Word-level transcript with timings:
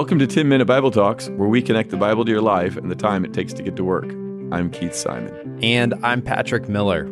Welcome 0.00 0.18
to 0.20 0.26
10 0.26 0.48
Minute 0.48 0.64
Bible 0.64 0.90
Talks, 0.90 1.28
where 1.28 1.46
we 1.46 1.60
connect 1.60 1.90
the 1.90 1.98
Bible 1.98 2.24
to 2.24 2.30
your 2.30 2.40
life 2.40 2.78
and 2.78 2.90
the 2.90 2.94
time 2.94 3.22
it 3.22 3.34
takes 3.34 3.52
to 3.52 3.62
get 3.62 3.76
to 3.76 3.84
work. 3.84 4.10
I'm 4.50 4.70
Keith 4.70 4.94
Simon. 4.94 5.58
And 5.62 5.92
I'm 6.02 6.22
Patrick 6.22 6.70
Miller. 6.70 7.04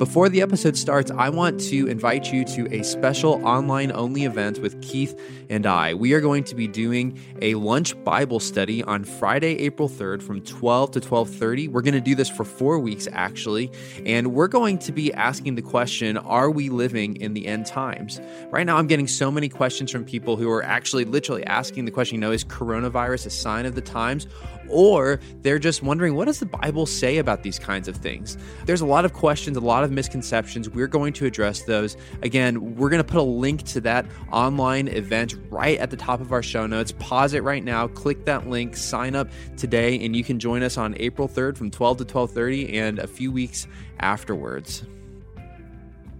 Before 0.00 0.30
the 0.30 0.40
episode 0.40 0.78
starts, 0.78 1.10
I 1.10 1.28
want 1.28 1.60
to 1.60 1.86
invite 1.86 2.32
you 2.32 2.42
to 2.46 2.74
a 2.74 2.82
special 2.82 3.34
online 3.46 3.92
only 3.92 4.24
event 4.24 4.58
with 4.58 4.80
Keith 4.80 5.14
and 5.50 5.66
I. 5.66 5.92
We 5.92 6.14
are 6.14 6.22
going 6.22 6.42
to 6.44 6.54
be 6.54 6.66
doing 6.66 7.20
a 7.42 7.54
lunch 7.56 8.02
Bible 8.02 8.40
study 8.40 8.82
on 8.82 9.04
Friday, 9.04 9.58
April 9.58 9.90
3rd 9.90 10.22
from 10.22 10.40
12 10.40 10.92
to 10.92 11.00
12:30. 11.00 11.68
We're 11.68 11.82
going 11.82 11.92
to 11.92 12.00
do 12.00 12.14
this 12.14 12.30
for 12.30 12.44
4 12.44 12.78
weeks 12.78 13.08
actually, 13.12 13.70
and 14.06 14.32
we're 14.32 14.48
going 14.48 14.78
to 14.78 14.90
be 14.90 15.12
asking 15.12 15.56
the 15.56 15.62
question, 15.62 16.16
are 16.16 16.50
we 16.50 16.70
living 16.70 17.16
in 17.16 17.34
the 17.34 17.46
end 17.46 17.66
times? 17.66 18.22
Right 18.50 18.64
now 18.64 18.78
I'm 18.78 18.86
getting 18.86 19.06
so 19.06 19.30
many 19.30 19.50
questions 19.50 19.90
from 19.90 20.06
people 20.06 20.38
who 20.38 20.50
are 20.50 20.62
actually 20.62 21.04
literally 21.04 21.44
asking 21.44 21.84
the 21.84 21.90
question, 21.90 22.14
you 22.14 22.22
know, 22.22 22.32
is 22.32 22.42
coronavirus 22.42 23.26
a 23.26 23.30
sign 23.30 23.66
of 23.66 23.74
the 23.74 23.82
times? 23.82 24.26
Or 24.70 25.20
they're 25.42 25.58
just 25.58 25.82
wondering, 25.82 26.14
what 26.14 26.26
does 26.26 26.38
the 26.38 26.46
Bible 26.46 26.86
say 26.86 27.18
about 27.18 27.42
these 27.42 27.58
kinds 27.58 27.88
of 27.88 27.96
things? 27.96 28.38
There's 28.66 28.80
a 28.80 28.86
lot 28.86 29.04
of 29.04 29.12
questions, 29.12 29.56
a 29.56 29.60
lot 29.60 29.84
of 29.84 29.90
misconceptions. 29.90 30.70
We're 30.70 30.86
going 30.86 31.12
to 31.14 31.26
address 31.26 31.62
those. 31.62 31.96
Again, 32.22 32.76
we're 32.76 32.90
going 32.90 33.02
to 33.02 33.08
put 33.08 33.20
a 33.20 33.22
link 33.22 33.62
to 33.64 33.80
that 33.82 34.06
online 34.32 34.88
event 34.88 35.34
right 35.50 35.78
at 35.78 35.90
the 35.90 35.96
top 35.96 36.20
of 36.20 36.32
our 36.32 36.42
show 36.42 36.66
notes. 36.66 36.92
Pause 36.98 37.34
it 37.34 37.42
right 37.42 37.64
now, 37.64 37.88
click 37.88 38.24
that 38.24 38.48
link, 38.48 38.76
sign 38.76 39.14
up 39.14 39.28
today, 39.56 40.04
and 40.04 40.14
you 40.14 40.24
can 40.24 40.38
join 40.38 40.62
us 40.62 40.76
on 40.76 40.94
April 40.98 41.28
3rd 41.28 41.56
from 41.56 41.70
12 41.70 41.98
to 41.98 42.04
12:30 42.04 42.74
and 42.74 42.98
a 42.98 43.06
few 43.06 43.32
weeks 43.32 43.66
afterwards. 43.98 44.84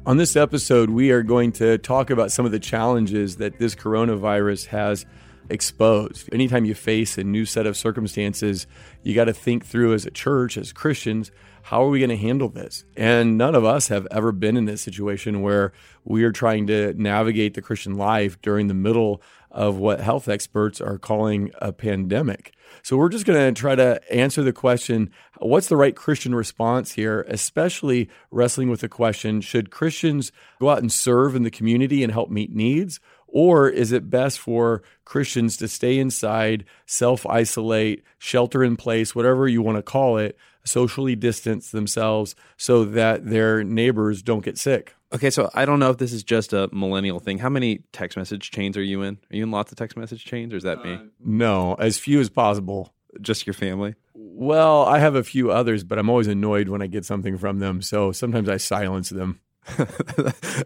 On 0.07 0.17
this 0.17 0.35
episode, 0.35 0.89
we 0.89 1.11
are 1.11 1.23
going 1.23 1.53
to 1.53 1.77
talk 1.77 2.09
about 2.11 2.33
some 2.33 2.47
of 2.47 2.53
the 2.53 2.59
challenges 2.59 3.37
that 3.37 3.59
this 3.59 3.75
coronavirus 3.75 4.67
has 4.67 5.05
exposed. 5.51 6.33
Anytime 6.33 6.65
you 6.65 6.75
face 6.75 7.19
a 7.19 7.25
new 7.25 7.45
set 7.45 7.67
of 7.67 7.77
circumstances, 7.77 8.67
you 9.03 9.15
got 9.15 9.25
to 9.25 9.33
think 9.33 9.67
through 9.67 9.95
as 9.95 10.07
a 10.07 10.11
church, 10.11 10.57
as 10.57 10.73
Christians, 10.73 11.31
how 11.63 11.85
are 11.85 11.89
we 11.89 11.99
going 11.99 12.11
to 12.11 12.17
handle 12.17 12.49
this? 12.49 12.85
And 12.97 13.37
none 13.37 13.55
of 13.55 13.65
us 13.65 13.89
have 13.89 14.07
ever 14.11 14.33
been 14.33 14.57
in 14.57 14.65
this 14.65 14.83
situation 14.83 15.43
where 15.43 15.73
we 16.05 16.25
are 16.25 16.33
trying 16.33 16.67
to 16.69 16.95
navigate 16.95 17.55
the 17.55 17.63
Christian 17.63 17.97
life 17.97 18.41
during 18.41 18.69
the 18.69 18.75
middle 18.75 19.23
of 19.51 19.77
what 19.77 20.01
health 20.01 20.29
experts 20.29 20.81
are 20.81 20.99
calling 20.99 21.51
a 21.61 21.73
pandemic. 21.73 22.53
So 22.83 22.97
we're 22.97 23.09
just 23.09 23.27
going 23.27 23.53
to 23.53 23.61
try 23.61 23.75
to 23.75 24.01
answer 24.13 24.43
the 24.43 24.53
question 24.53 25.11
what's 25.39 25.69
the 25.69 25.77
right 25.77 25.97
Christian 25.97 26.35
response 26.35 26.93
here, 26.93 27.23
especially 27.29 28.09
wrestling 28.31 28.71
with 28.71 28.81
the 28.81 28.89
question 28.89 29.41
should 29.41 29.71
Christians 29.71 30.33
go 30.61 30.71
out 30.71 30.79
and 30.79 30.93
serve 30.93 31.35
in 31.35 31.43
the 31.43 31.51
community 31.51 32.03
and 32.03 32.13
help 32.13 32.31
meet 32.31 32.55
needs? 32.55 33.01
Or 33.33 33.69
is 33.69 33.93
it 33.93 34.11
best 34.11 34.39
for 34.39 34.83
Christians 35.05 35.57
to 35.59 35.69
stay 35.69 35.99
inside, 35.99 36.65
self 36.87 37.27
isolate, 37.27 38.05
shelter 38.19 38.65
in 38.65 38.77
place, 38.77 39.15
whatever 39.15 39.49
you 39.49 39.63
want 39.63 39.77
to 39.77 39.83
call 39.83 40.19
it, 40.19 40.37
socially 40.65 41.17
distance 41.17 41.71
themselves 41.71 42.35
so 42.57 42.85
that 42.85 43.27
their 43.27 43.65
neighbors 43.65 44.23
don't 44.23 44.45
get 44.45 44.59
sick? 44.59 44.95
Okay, 45.13 45.31
so 45.31 45.51
I 45.55 45.65
don't 45.65 45.81
know 45.81 45.91
if 45.91 45.99
this 45.99 46.13
is 46.13 46.23
just 46.23 46.53
a 46.53 46.69
millennial 46.73 47.19
thing. 47.19 47.39
How 47.39 47.49
many 47.49 47.83
text 47.93 48.17
message 48.17 48.51
chains 48.51 48.77
are 48.77 48.83
you 48.83 49.03
in? 49.03 49.19
Are 49.31 49.37
you 49.37 49.43
in 49.43 49.51
lots 49.51 49.73
of 49.73 49.79
text 49.79 49.97
message 49.97 50.25
chains, 50.25 50.53
or 50.53 50.57
is 50.57 50.63
that 50.63 50.79
uh, 50.79 50.85
me? 50.85 50.99
No, 51.19 51.75
as 51.75 51.99
few 51.99 52.21
as 52.21 52.31
possible. 52.31 52.95
Just 53.21 53.45
your 53.45 53.55
family? 53.55 53.97
Well, 54.15 54.85
I 54.85 55.01
have 55.01 55.17
a 55.17 55.25
few 55.25 55.51
others, 55.51 55.83
but 55.83 55.99
I'm 55.99 56.09
always 56.09 56.29
annoyed 56.29 56.69
when 56.69 56.81
I 56.81 56.87
get 56.87 57.05
something 57.05 57.39
from 57.39 57.59
them. 57.59 57.83
So 57.83 58.13
sometimes 58.13 58.49
I 58.49 58.59
silence 58.59 59.11
them. 59.11 59.41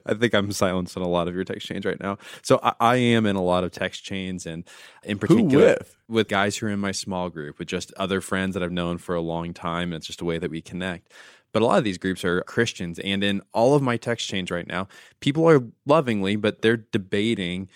I 0.07 0.15
think 0.15 0.35
I'm 0.35 0.53
silenced 0.53 0.97
on 0.97 1.03
a 1.03 1.09
lot 1.09 1.29
of 1.29 1.35
your 1.35 1.45
text 1.45 1.67
chains 1.67 1.85
right 1.85 2.01
now. 2.01 2.19
So 2.43 2.61
I, 2.63 2.75
I, 2.81 2.97
am 2.97 3.27
in 3.27 3.37
a 3.37 3.43
lot 3.43 3.65
of 3.65 3.73
text 3.73 4.05
chains, 4.05 4.47
and 4.47 4.65
in 5.03 5.19
particular 5.19 5.77
with? 5.79 5.97
with 6.09 6.29
guys 6.29 6.57
who 6.57 6.67
are 6.67 6.71
in 6.71 6.79
my 6.79 6.93
small 6.93 7.29
group, 7.29 7.59
with 7.59 7.69
just 7.69 7.93
other 7.97 8.21
friends 8.21 8.55
that 8.55 8.63
I've 8.63 8.73
known 8.73 8.99
for 8.99 9.15
a 9.15 9.21
long 9.21 9.53
time. 9.53 9.93
And 9.93 9.95
it's 9.95 10.07
just 10.07 10.21
a 10.21 10.25
way 10.25 10.39
that 10.39 10.51
we 10.51 10.61
connect. 10.61 11.13
But 11.53 11.63
a 11.63 11.67
lot 11.67 11.79
of 11.79 11.85
these 11.85 11.99
groups 11.99 12.25
are 12.25 12.41
Christians, 12.43 12.99
and 12.99 13.23
in 13.23 13.41
all 13.53 13.75
of 13.75 13.83
my 13.83 13.97
text 13.97 14.29
chains 14.29 14.51
right 14.51 14.67
now, 14.67 14.89
people 15.21 15.49
are 15.49 15.63
lovingly, 15.87 16.35
but 16.35 16.63
they're 16.63 16.77
debating 16.77 17.69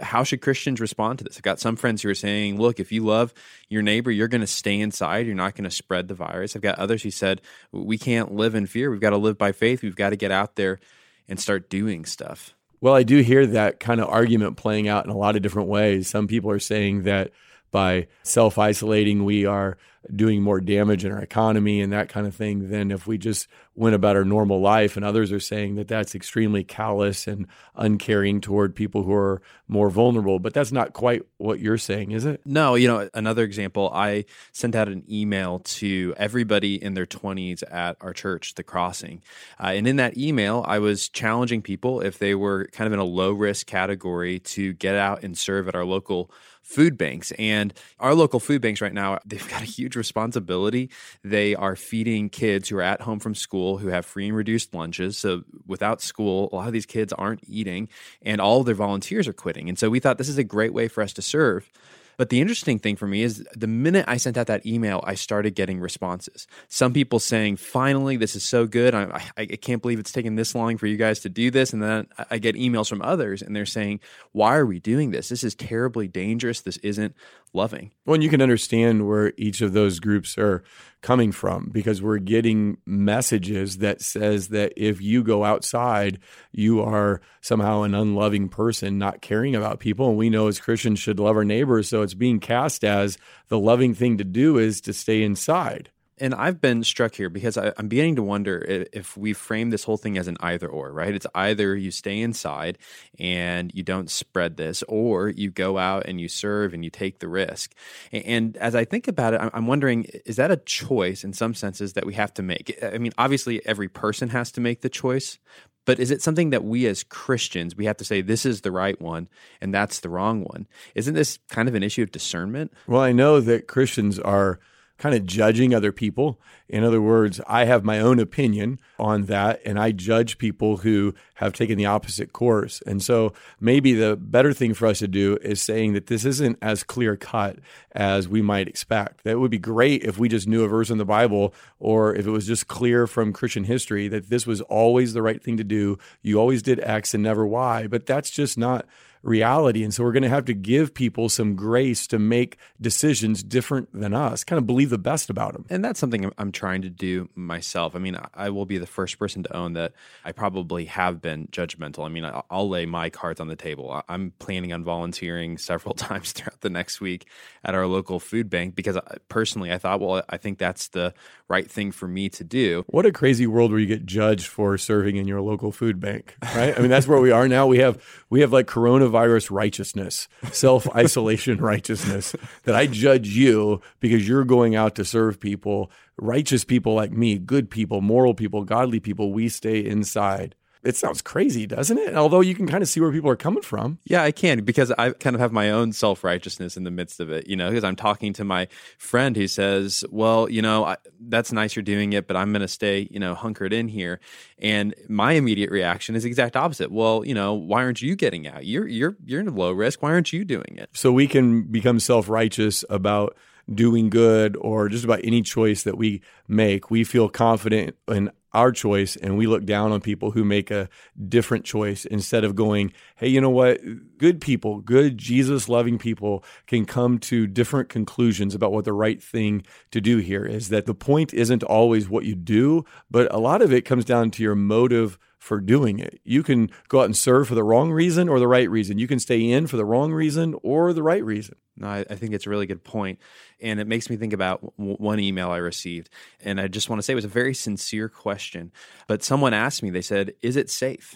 how 0.00 0.24
should 0.24 0.40
Christians 0.40 0.80
respond 0.80 1.18
to 1.18 1.24
this? 1.24 1.36
I've 1.36 1.42
got 1.42 1.60
some 1.60 1.76
friends 1.76 2.02
who 2.02 2.08
are 2.08 2.14
saying, 2.14 2.58
look, 2.58 2.80
if 2.80 2.90
you 2.90 3.04
love 3.04 3.32
your 3.68 3.82
neighbor, 3.82 4.10
you're 4.10 4.28
going 4.28 4.40
to 4.40 4.46
stay 4.46 4.80
inside. 4.80 5.26
You're 5.26 5.34
not 5.34 5.54
going 5.54 5.64
to 5.64 5.70
spread 5.70 6.08
the 6.08 6.14
virus. 6.14 6.56
I've 6.56 6.62
got 6.62 6.78
others 6.78 7.02
who 7.02 7.10
said, 7.10 7.40
we 7.70 7.98
can't 7.98 8.32
live 8.32 8.54
in 8.54 8.66
fear. 8.66 8.90
We've 8.90 9.00
got 9.00 9.10
to 9.10 9.16
live 9.16 9.38
by 9.38 9.52
faith. 9.52 9.82
We've 9.82 9.96
got 9.96 10.10
to 10.10 10.16
get 10.16 10.30
out 10.30 10.56
there 10.56 10.80
and 11.28 11.38
start 11.38 11.70
doing 11.70 12.04
stuff. 12.04 12.54
Well, 12.80 12.94
I 12.94 13.02
do 13.02 13.20
hear 13.20 13.46
that 13.46 13.80
kind 13.80 14.00
of 14.00 14.08
argument 14.08 14.56
playing 14.56 14.88
out 14.88 15.04
in 15.04 15.10
a 15.10 15.16
lot 15.16 15.36
of 15.36 15.42
different 15.42 15.68
ways. 15.68 16.08
Some 16.08 16.26
people 16.26 16.50
are 16.50 16.58
saying 16.58 17.04
that 17.04 17.30
by 17.74 18.06
self 18.22 18.56
isolating, 18.56 19.24
we 19.24 19.46
are 19.46 19.76
doing 20.14 20.42
more 20.42 20.60
damage 20.60 21.04
in 21.04 21.10
our 21.10 21.20
economy 21.20 21.80
and 21.80 21.92
that 21.92 22.08
kind 22.08 22.26
of 22.26 22.34
thing 22.34 22.68
than 22.68 22.92
if 22.92 23.06
we 23.06 23.18
just 23.18 23.48
went 23.74 23.94
about 23.94 24.16
our 24.16 24.24
normal 24.24 24.60
life. 24.60 24.96
And 24.96 25.04
others 25.04 25.32
are 25.32 25.40
saying 25.40 25.74
that 25.76 25.88
that's 25.88 26.14
extremely 26.14 26.62
callous 26.62 27.26
and 27.26 27.46
uncaring 27.74 28.40
toward 28.40 28.76
people 28.76 29.02
who 29.02 29.12
are 29.14 29.42
more 29.66 29.90
vulnerable. 29.90 30.38
But 30.38 30.54
that's 30.54 30.72
not 30.72 30.92
quite 30.92 31.22
what 31.38 31.58
you're 31.58 31.78
saying, 31.78 32.12
is 32.12 32.24
it? 32.26 32.42
No. 32.44 32.74
You 32.74 32.86
know, 32.86 33.08
another 33.14 33.42
example, 33.42 33.90
I 33.92 34.26
sent 34.52 34.74
out 34.74 34.88
an 34.88 35.02
email 35.10 35.60
to 35.60 36.14
everybody 36.16 36.80
in 36.80 36.94
their 36.94 37.06
20s 37.06 37.62
at 37.72 37.96
our 38.00 38.12
church, 38.12 38.54
The 38.54 38.62
Crossing. 38.62 39.22
Uh, 39.58 39.68
and 39.68 39.88
in 39.88 39.96
that 39.96 40.16
email, 40.16 40.64
I 40.66 40.78
was 40.78 41.08
challenging 41.08 41.62
people 41.62 42.00
if 42.00 42.18
they 42.18 42.34
were 42.34 42.68
kind 42.72 42.86
of 42.86 42.92
in 42.92 43.00
a 43.00 43.04
low 43.04 43.32
risk 43.32 43.66
category 43.66 44.38
to 44.40 44.74
get 44.74 44.94
out 44.94 45.24
and 45.24 45.36
serve 45.36 45.66
at 45.66 45.74
our 45.74 45.84
local 45.84 46.30
food 46.64 46.98
banks. 46.98 47.30
And 47.38 47.72
our 48.00 48.14
local 48.14 48.40
food 48.40 48.60
banks 48.60 48.80
right 48.80 48.92
now, 48.92 49.20
they've 49.24 49.48
got 49.48 49.62
a 49.62 49.66
huge 49.66 49.94
responsibility. 49.94 50.90
They 51.22 51.54
are 51.54 51.76
feeding 51.76 52.30
kids 52.30 52.68
who 52.68 52.78
are 52.78 52.82
at 52.82 53.02
home 53.02 53.20
from 53.20 53.34
school 53.34 53.78
who 53.78 53.88
have 53.88 54.04
free 54.04 54.26
and 54.26 54.36
reduced 54.36 54.74
lunches. 54.74 55.16
So 55.16 55.44
without 55.66 56.00
school, 56.00 56.48
a 56.52 56.56
lot 56.56 56.66
of 56.66 56.72
these 56.72 56.86
kids 56.86 57.12
aren't 57.12 57.42
eating 57.46 57.88
and 58.22 58.40
all 58.40 58.60
of 58.60 58.66
their 58.66 58.74
volunteers 58.74 59.28
are 59.28 59.32
quitting. 59.32 59.68
And 59.68 59.78
so 59.78 59.90
we 59.90 60.00
thought 60.00 60.18
this 60.18 60.28
is 60.28 60.38
a 60.38 60.44
great 60.44 60.72
way 60.72 60.88
for 60.88 61.02
us 61.02 61.12
to 61.12 61.22
serve. 61.22 61.70
But 62.16 62.28
the 62.28 62.40
interesting 62.40 62.78
thing 62.78 62.96
for 62.96 63.06
me 63.06 63.22
is 63.22 63.44
the 63.54 63.66
minute 63.66 64.04
I 64.08 64.16
sent 64.16 64.36
out 64.36 64.46
that 64.46 64.66
email, 64.66 65.02
I 65.06 65.14
started 65.14 65.54
getting 65.54 65.80
responses. 65.80 66.46
Some 66.68 66.92
people 66.92 67.18
saying, 67.18 67.56
finally, 67.56 68.16
this 68.16 68.36
is 68.36 68.44
so 68.44 68.66
good. 68.66 68.94
I, 68.94 69.22
I, 69.36 69.42
I 69.42 69.46
can't 69.46 69.82
believe 69.82 69.98
it's 69.98 70.12
taken 70.12 70.36
this 70.36 70.54
long 70.54 70.76
for 70.76 70.86
you 70.86 70.96
guys 70.96 71.20
to 71.20 71.28
do 71.28 71.50
this. 71.50 71.72
And 71.72 71.82
then 71.82 72.08
I 72.30 72.38
get 72.38 72.56
emails 72.56 72.88
from 72.88 73.02
others 73.02 73.42
and 73.42 73.54
they're 73.54 73.66
saying, 73.66 74.00
why 74.32 74.56
are 74.56 74.66
we 74.66 74.80
doing 74.80 75.10
this? 75.10 75.28
This 75.28 75.44
is 75.44 75.54
terribly 75.54 76.08
dangerous. 76.08 76.60
This 76.60 76.76
isn't 76.78 77.14
loving. 77.54 77.92
Well, 78.04 78.14
and 78.14 78.22
you 78.22 78.28
can 78.28 78.42
understand 78.42 79.06
where 79.06 79.32
each 79.36 79.60
of 79.60 79.72
those 79.72 80.00
groups 80.00 80.36
are 80.36 80.64
coming 81.00 81.32
from 81.32 81.70
because 81.72 82.02
we're 82.02 82.18
getting 82.18 82.78
messages 82.86 83.78
that 83.78 84.00
says 84.00 84.48
that 84.48 84.72
if 84.76 85.00
you 85.00 85.22
go 85.22 85.44
outside, 85.44 86.18
you 86.50 86.82
are 86.82 87.20
somehow 87.40 87.82
an 87.82 87.94
unloving 87.94 88.48
person, 88.48 88.98
not 88.98 89.20
caring 89.20 89.54
about 89.54 89.80
people. 89.80 90.08
And 90.08 90.18
we 90.18 90.30
know 90.30 90.48
as 90.48 90.58
Christians 90.58 90.98
should 90.98 91.20
love 91.20 91.36
our 91.36 91.44
neighbors. 91.44 91.88
So 91.88 92.02
it's 92.02 92.14
being 92.14 92.40
cast 92.40 92.84
as 92.84 93.18
the 93.48 93.58
loving 93.58 93.94
thing 93.94 94.18
to 94.18 94.24
do 94.24 94.58
is 94.58 94.80
to 94.82 94.92
stay 94.92 95.22
inside. 95.22 95.90
And 96.18 96.34
I've 96.34 96.60
been 96.60 96.84
struck 96.84 97.14
here 97.14 97.28
because 97.28 97.56
I, 97.56 97.72
am 97.78 97.88
beginning 97.88 98.16
to 98.16 98.22
wonder 98.22 98.58
if, 98.58 98.88
if 98.92 99.16
we 99.16 99.32
frame 99.32 99.70
this 99.70 99.84
whole 99.84 99.96
thing 99.96 100.16
as 100.16 100.28
an 100.28 100.36
either 100.40 100.68
or, 100.68 100.92
right? 100.92 101.14
It's 101.14 101.26
either 101.34 101.76
you 101.76 101.90
stay 101.90 102.20
inside 102.20 102.78
and 103.18 103.72
you 103.74 103.82
don't 103.82 104.10
spread 104.10 104.56
this, 104.56 104.84
or 104.88 105.28
you 105.28 105.50
go 105.50 105.78
out 105.78 106.06
and 106.06 106.20
you 106.20 106.28
serve 106.28 106.72
and 106.72 106.84
you 106.84 106.90
take 106.90 107.18
the 107.18 107.28
risk. 107.28 107.74
And, 108.12 108.24
and 108.24 108.56
as 108.58 108.74
I 108.74 108.84
think 108.84 109.08
about 109.08 109.34
it, 109.34 109.40
I'm, 109.40 109.50
I'm 109.52 109.66
wondering 109.66 110.04
is 110.24 110.36
that 110.36 110.50
a 110.50 110.56
choice 110.56 111.24
in 111.24 111.32
some 111.32 111.54
senses 111.54 111.94
that 111.94 112.06
we 112.06 112.14
have 112.14 112.32
to 112.34 112.42
make? 112.42 112.78
I 112.82 112.98
mean, 112.98 113.12
obviously, 113.18 113.64
every 113.66 113.88
person 113.88 114.28
has 114.28 114.52
to 114.52 114.60
make 114.60 114.82
the 114.82 114.88
choice, 114.88 115.38
but 115.84 115.98
is 115.98 116.10
it 116.10 116.22
something 116.22 116.50
that 116.50 116.64
we 116.64 116.86
as 116.86 117.02
Christians 117.02 117.76
we 117.76 117.86
have 117.86 117.96
to 117.98 118.04
say 118.04 118.22
this 118.22 118.46
is 118.46 118.62
the 118.62 118.72
right 118.72 119.00
one 119.00 119.28
and 119.60 119.74
that's 119.74 120.00
the 120.00 120.08
wrong 120.08 120.44
one? 120.44 120.66
Isn't 120.94 121.14
this 121.14 121.38
kind 121.50 121.68
of 121.68 121.74
an 121.74 121.82
issue 121.82 122.02
of 122.02 122.12
discernment? 122.12 122.72
Well, 122.86 123.02
I 123.02 123.12
know 123.12 123.40
that 123.40 123.66
Christians 123.66 124.18
are 124.18 124.60
kind 124.98 125.14
of 125.14 125.26
judging 125.26 125.74
other 125.74 125.92
people. 125.92 126.40
In 126.68 126.84
other 126.84 127.02
words, 127.02 127.40
I 127.46 127.64
have 127.64 127.84
my 127.84 127.98
own 127.98 128.18
opinion 128.18 128.80
on 128.98 129.24
that, 129.24 129.60
and 129.64 129.78
I 129.78 129.92
judge 129.92 130.38
people 130.38 130.78
who 130.78 131.14
have 131.34 131.52
taken 131.52 131.76
the 131.76 131.86
opposite 131.86 132.32
course. 132.32 132.80
And 132.86 133.02
so 133.02 133.32
maybe 133.60 133.92
the 133.92 134.16
better 134.16 134.52
thing 134.52 134.72
for 134.72 134.86
us 134.86 135.00
to 135.00 135.08
do 135.08 135.36
is 135.42 135.60
saying 135.60 135.92
that 135.94 136.06
this 136.06 136.24
isn't 136.24 136.58
as 136.62 136.84
clear 136.84 137.16
cut 137.16 137.58
as 137.92 138.28
we 138.28 138.40
might 138.40 138.68
expect. 138.68 139.24
That 139.24 139.40
would 139.40 139.50
be 139.50 139.58
great 139.58 140.04
if 140.04 140.16
we 140.16 140.28
just 140.28 140.48
knew 140.48 140.64
a 140.64 140.68
verse 140.68 140.90
in 140.90 140.98
the 140.98 141.04
Bible 141.04 141.54
or 141.78 142.14
if 142.14 142.26
it 142.26 142.30
was 142.30 142.46
just 142.46 142.68
clear 142.68 143.06
from 143.06 143.32
Christian 143.32 143.64
history 143.64 144.08
that 144.08 144.30
this 144.30 144.46
was 144.46 144.60
always 144.62 145.12
the 145.12 145.22
right 145.22 145.42
thing 145.42 145.56
to 145.56 145.64
do. 145.64 145.98
You 146.22 146.38
always 146.38 146.62
did 146.62 146.80
X 146.80 147.14
and 147.14 147.22
never 147.22 147.46
Y, 147.46 147.88
but 147.88 148.06
that's 148.06 148.30
just 148.30 148.56
not 148.56 148.86
reality. 149.24 149.82
And 149.82 149.92
so 149.92 150.04
we're 150.04 150.12
going 150.12 150.22
to 150.22 150.28
have 150.28 150.44
to 150.44 150.54
give 150.54 150.94
people 150.94 151.28
some 151.28 151.56
grace 151.56 152.06
to 152.08 152.18
make 152.18 152.58
decisions 152.80 153.42
different 153.42 153.88
than 153.98 154.14
us, 154.14 154.44
kind 154.44 154.58
of 154.58 154.66
believe 154.66 154.90
the 154.90 154.98
best 154.98 155.30
about 155.30 155.54
them. 155.54 155.64
And 155.70 155.84
that's 155.84 155.98
something 155.98 156.30
I'm 156.38 156.52
trying 156.52 156.82
to 156.82 156.90
do 156.90 157.28
myself. 157.34 157.96
I 157.96 157.98
mean, 157.98 158.16
I 158.34 158.50
will 158.50 158.66
be 158.66 158.78
the 158.78 158.86
first 158.86 159.18
person 159.18 159.42
to 159.44 159.56
own 159.56 159.72
that 159.72 159.92
I 160.24 160.32
probably 160.32 160.84
have 160.86 161.20
been 161.20 161.48
judgmental. 161.48 162.04
I 162.04 162.08
mean, 162.08 162.30
I'll 162.50 162.68
lay 162.68 162.86
my 162.86 163.10
cards 163.10 163.40
on 163.40 163.48
the 163.48 163.56
table. 163.56 164.02
I'm 164.08 164.32
planning 164.38 164.72
on 164.72 164.84
volunteering 164.84 165.58
several 165.64 165.94
times 165.94 166.32
throughout 166.32 166.60
the 166.60 166.70
next 166.70 167.00
week 167.00 167.26
at 167.64 167.74
our 167.74 167.86
local 167.86 168.20
food 168.20 168.50
bank 168.50 168.74
because 168.74 168.96
uh, 168.96 169.16
personally 169.28 169.72
I 169.72 169.78
thought, 169.78 170.00
well, 170.00 170.22
I 170.28 170.36
think 170.36 170.58
that's 170.58 170.88
the 170.88 171.14
right 171.48 171.70
thing 171.70 171.92
for 171.92 172.06
me 172.06 172.28
to 172.30 172.44
do. 172.44 172.84
What 172.88 173.06
a 173.06 173.12
crazy 173.12 173.46
world 173.46 173.70
where 173.70 173.80
you 173.80 173.86
get 173.86 174.04
judged 174.04 174.46
for 174.46 174.76
serving 174.76 175.16
in 175.16 175.26
your 175.26 175.40
local 175.40 175.72
food 175.72 175.98
bank, 175.98 176.36
right? 176.54 176.76
I 176.76 176.80
mean, 176.80 176.90
that's 176.90 177.06
where 177.06 177.20
we 177.20 177.30
are 177.30 177.48
now. 177.48 177.66
We 177.66 177.78
have 177.78 178.02
we 178.30 178.40
have 178.40 178.52
like 178.52 178.66
coronavirus 178.66 179.13
righteousness, 179.50 180.28
self 180.52 180.88
isolation 180.94 181.58
righteousness 181.60 182.34
that 182.64 182.74
I 182.74 182.86
judge 182.86 183.28
you 183.28 183.80
because 184.00 184.28
you're 184.28 184.44
going 184.44 184.74
out 184.74 184.94
to 184.96 185.04
serve 185.04 185.40
people, 185.40 185.90
righteous 186.16 186.64
people 186.64 186.94
like 186.94 187.12
me, 187.12 187.38
good 187.38 187.70
people, 187.70 188.00
moral 188.00 188.34
people, 188.34 188.64
godly 188.64 189.00
people. 189.00 189.32
We 189.32 189.48
stay 189.48 189.84
inside 189.84 190.54
it 190.84 190.96
sounds 190.96 191.22
crazy, 191.22 191.66
doesn't 191.66 191.96
it? 191.96 192.14
Although 192.14 192.40
you 192.40 192.54
can 192.54 192.66
kind 192.66 192.82
of 192.82 192.88
see 192.88 193.00
where 193.00 193.10
people 193.10 193.30
are 193.30 193.36
coming 193.36 193.62
from. 193.62 193.98
Yeah, 194.04 194.22
I 194.22 194.32
can 194.32 194.64
because 194.64 194.90
I 194.92 195.10
kind 195.10 195.34
of 195.34 195.40
have 195.40 195.50
my 195.50 195.70
own 195.70 195.92
self 195.92 196.22
righteousness 196.22 196.76
in 196.76 196.84
the 196.84 196.90
midst 196.90 197.20
of 197.20 197.30
it, 197.30 197.46
you 197.46 197.56
know, 197.56 197.70
because 197.70 197.84
I'm 197.84 197.96
talking 197.96 198.34
to 198.34 198.44
my 198.44 198.68
friend 198.98 199.34
who 199.36 199.48
says, 199.48 200.04
well, 200.10 200.48
you 200.48 200.60
know, 200.60 200.84
I, 200.84 200.96
that's 201.20 201.52
nice 201.52 201.74
you're 201.74 201.82
doing 201.82 202.12
it, 202.12 202.26
but 202.26 202.36
I'm 202.36 202.52
going 202.52 202.62
to 202.62 202.68
stay, 202.68 203.08
you 203.10 203.18
know, 203.18 203.34
hunkered 203.34 203.72
in 203.72 203.88
here. 203.88 204.20
And 204.58 204.94
my 205.08 205.32
immediate 205.32 205.70
reaction 205.70 206.14
is 206.14 206.24
the 206.24 206.28
exact 206.28 206.54
opposite. 206.54 206.92
Well, 206.92 207.24
you 207.24 207.34
know, 207.34 207.54
why 207.54 207.82
aren't 207.82 208.02
you 208.02 208.14
getting 208.14 208.46
out? 208.46 208.66
You're, 208.66 208.86
you're, 208.86 209.16
you're 209.24 209.40
in 209.40 209.54
low 209.54 209.72
risk. 209.72 210.02
Why 210.02 210.12
aren't 210.12 210.32
you 210.32 210.44
doing 210.44 210.76
it? 210.76 210.90
So 210.92 211.12
we 211.12 211.26
can 211.26 211.62
become 211.62 211.98
self 211.98 212.28
righteous 212.28 212.84
about 212.90 213.36
doing 213.72 214.10
good 214.10 214.56
or 214.60 214.88
just 214.90 215.04
about 215.04 215.20
any 215.24 215.40
choice 215.40 215.84
that 215.84 215.96
we 215.96 216.20
make. 216.46 216.90
We 216.90 217.04
feel 217.04 217.28
confident 217.30 217.96
in 218.08 218.30
our 218.54 218.72
choice 218.72 219.16
and 219.16 219.36
we 219.36 219.46
look 219.46 219.64
down 219.64 219.92
on 219.92 220.00
people 220.00 220.30
who 220.30 220.44
make 220.44 220.70
a 220.70 220.88
different 221.28 221.64
choice 221.64 222.04
instead 222.04 222.44
of 222.44 222.54
going, 222.54 222.92
hey, 223.16 223.28
you 223.28 223.40
know 223.40 223.50
what? 223.50 223.80
Good 224.16 224.40
people, 224.40 224.80
good 224.80 225.18
Jesus 225.18 225.68
loving 225.68 225.98
people 225.98 226.44
can 226.66 226.86
come 226.86 227.18
to 227.18 227.46
different 227.46 227.88
conclusions 227.88 228.54
about 228.54 228.72
what 228.72 228.84
the 228.84 228.92
right 228.92 229.22
thing 229.22 229.64
to 229.90 230.00
do 230.00 230.18
here 230.18 230.44
is. 230.44 230.68
That 230.68 230.86
the 230.86 230.94
point 230.94 231.34
isn't 231.34 231.62
always 231.62 232.08
what 232.08 232.24
you 232.24 232.34
do, 232.34 232.84
but 233.10 233.32
a 233.34 233.38
lot 233.38 233.60
of 233.60 233.72
it 233.72 233.84
comes 233.84 234.04
down 234.04 234.30
to 234.32 234.42
your 234.42 234.54
motive 234.54 235.18
for 235.44 235.60
doing 235.60 235.98
it. 235.98 236.20
You 236.24 236.42
can 236.42 236.70
go 236.88 237.00
out 237.00 237.04
and 237.04 237.14
serve 237.14 237.48
for 237.48 237.54
the 237.54 237.62
wrong 237.62 237.92
reason 237.92 238.30
or 238.30 238.38
the 238.38 238.48
right 238.48 238.68
reason. 238.70 238.96
You 238.96 239.06
can 239.06 239.20
stay 239.20 239.42
in 239.50 239.66
for 239.66 239.76
the 239.76 239.84
wrong 239.84 240.10
reason 240.10 240.54
or 240.62 240.94
the 240.94 241.02
right 241.02 241.22
reason. 241.22 241.56
No, 241.76 241.86
I, 241.86 241.98
I 242.08 242.14
think 242.14 242.32
it's 242.32 242.46
a 242.46 242.50
really 242.50 242.64
good 242.64 242.82
point. 242.82 243.18
And 243.60 243.78
it 243.78 243.86
makes 243.86 244.08
me 244.08 244.16
think 244.16 244.32
about 244.32 244.62
w- 244.78 244.96
one 244.96 245.20
email 245.20 245.50
I 245.50 245.58
received. 245.58 246.08
And 246.42 246.58
I 246.58 246.68
just 246.68 246.88
want 246.88 246.98
to 246.98 247.02
say 247.02 247.12
it 247.12 247.16
was 247.16 247.26
a 247.26 247.28
very 247.28 247.52
sincere 247.52 248.08
question. 248.08 248.72
But 249.06 249.22
someone 249.22 249.52
asked 249.52 249.82
me, 249.82 249.90
they 249.90 250.00
said, 250.00 250.32
Is 250.40 250.56
it 250.56 250.70
safe? 250.70 251.14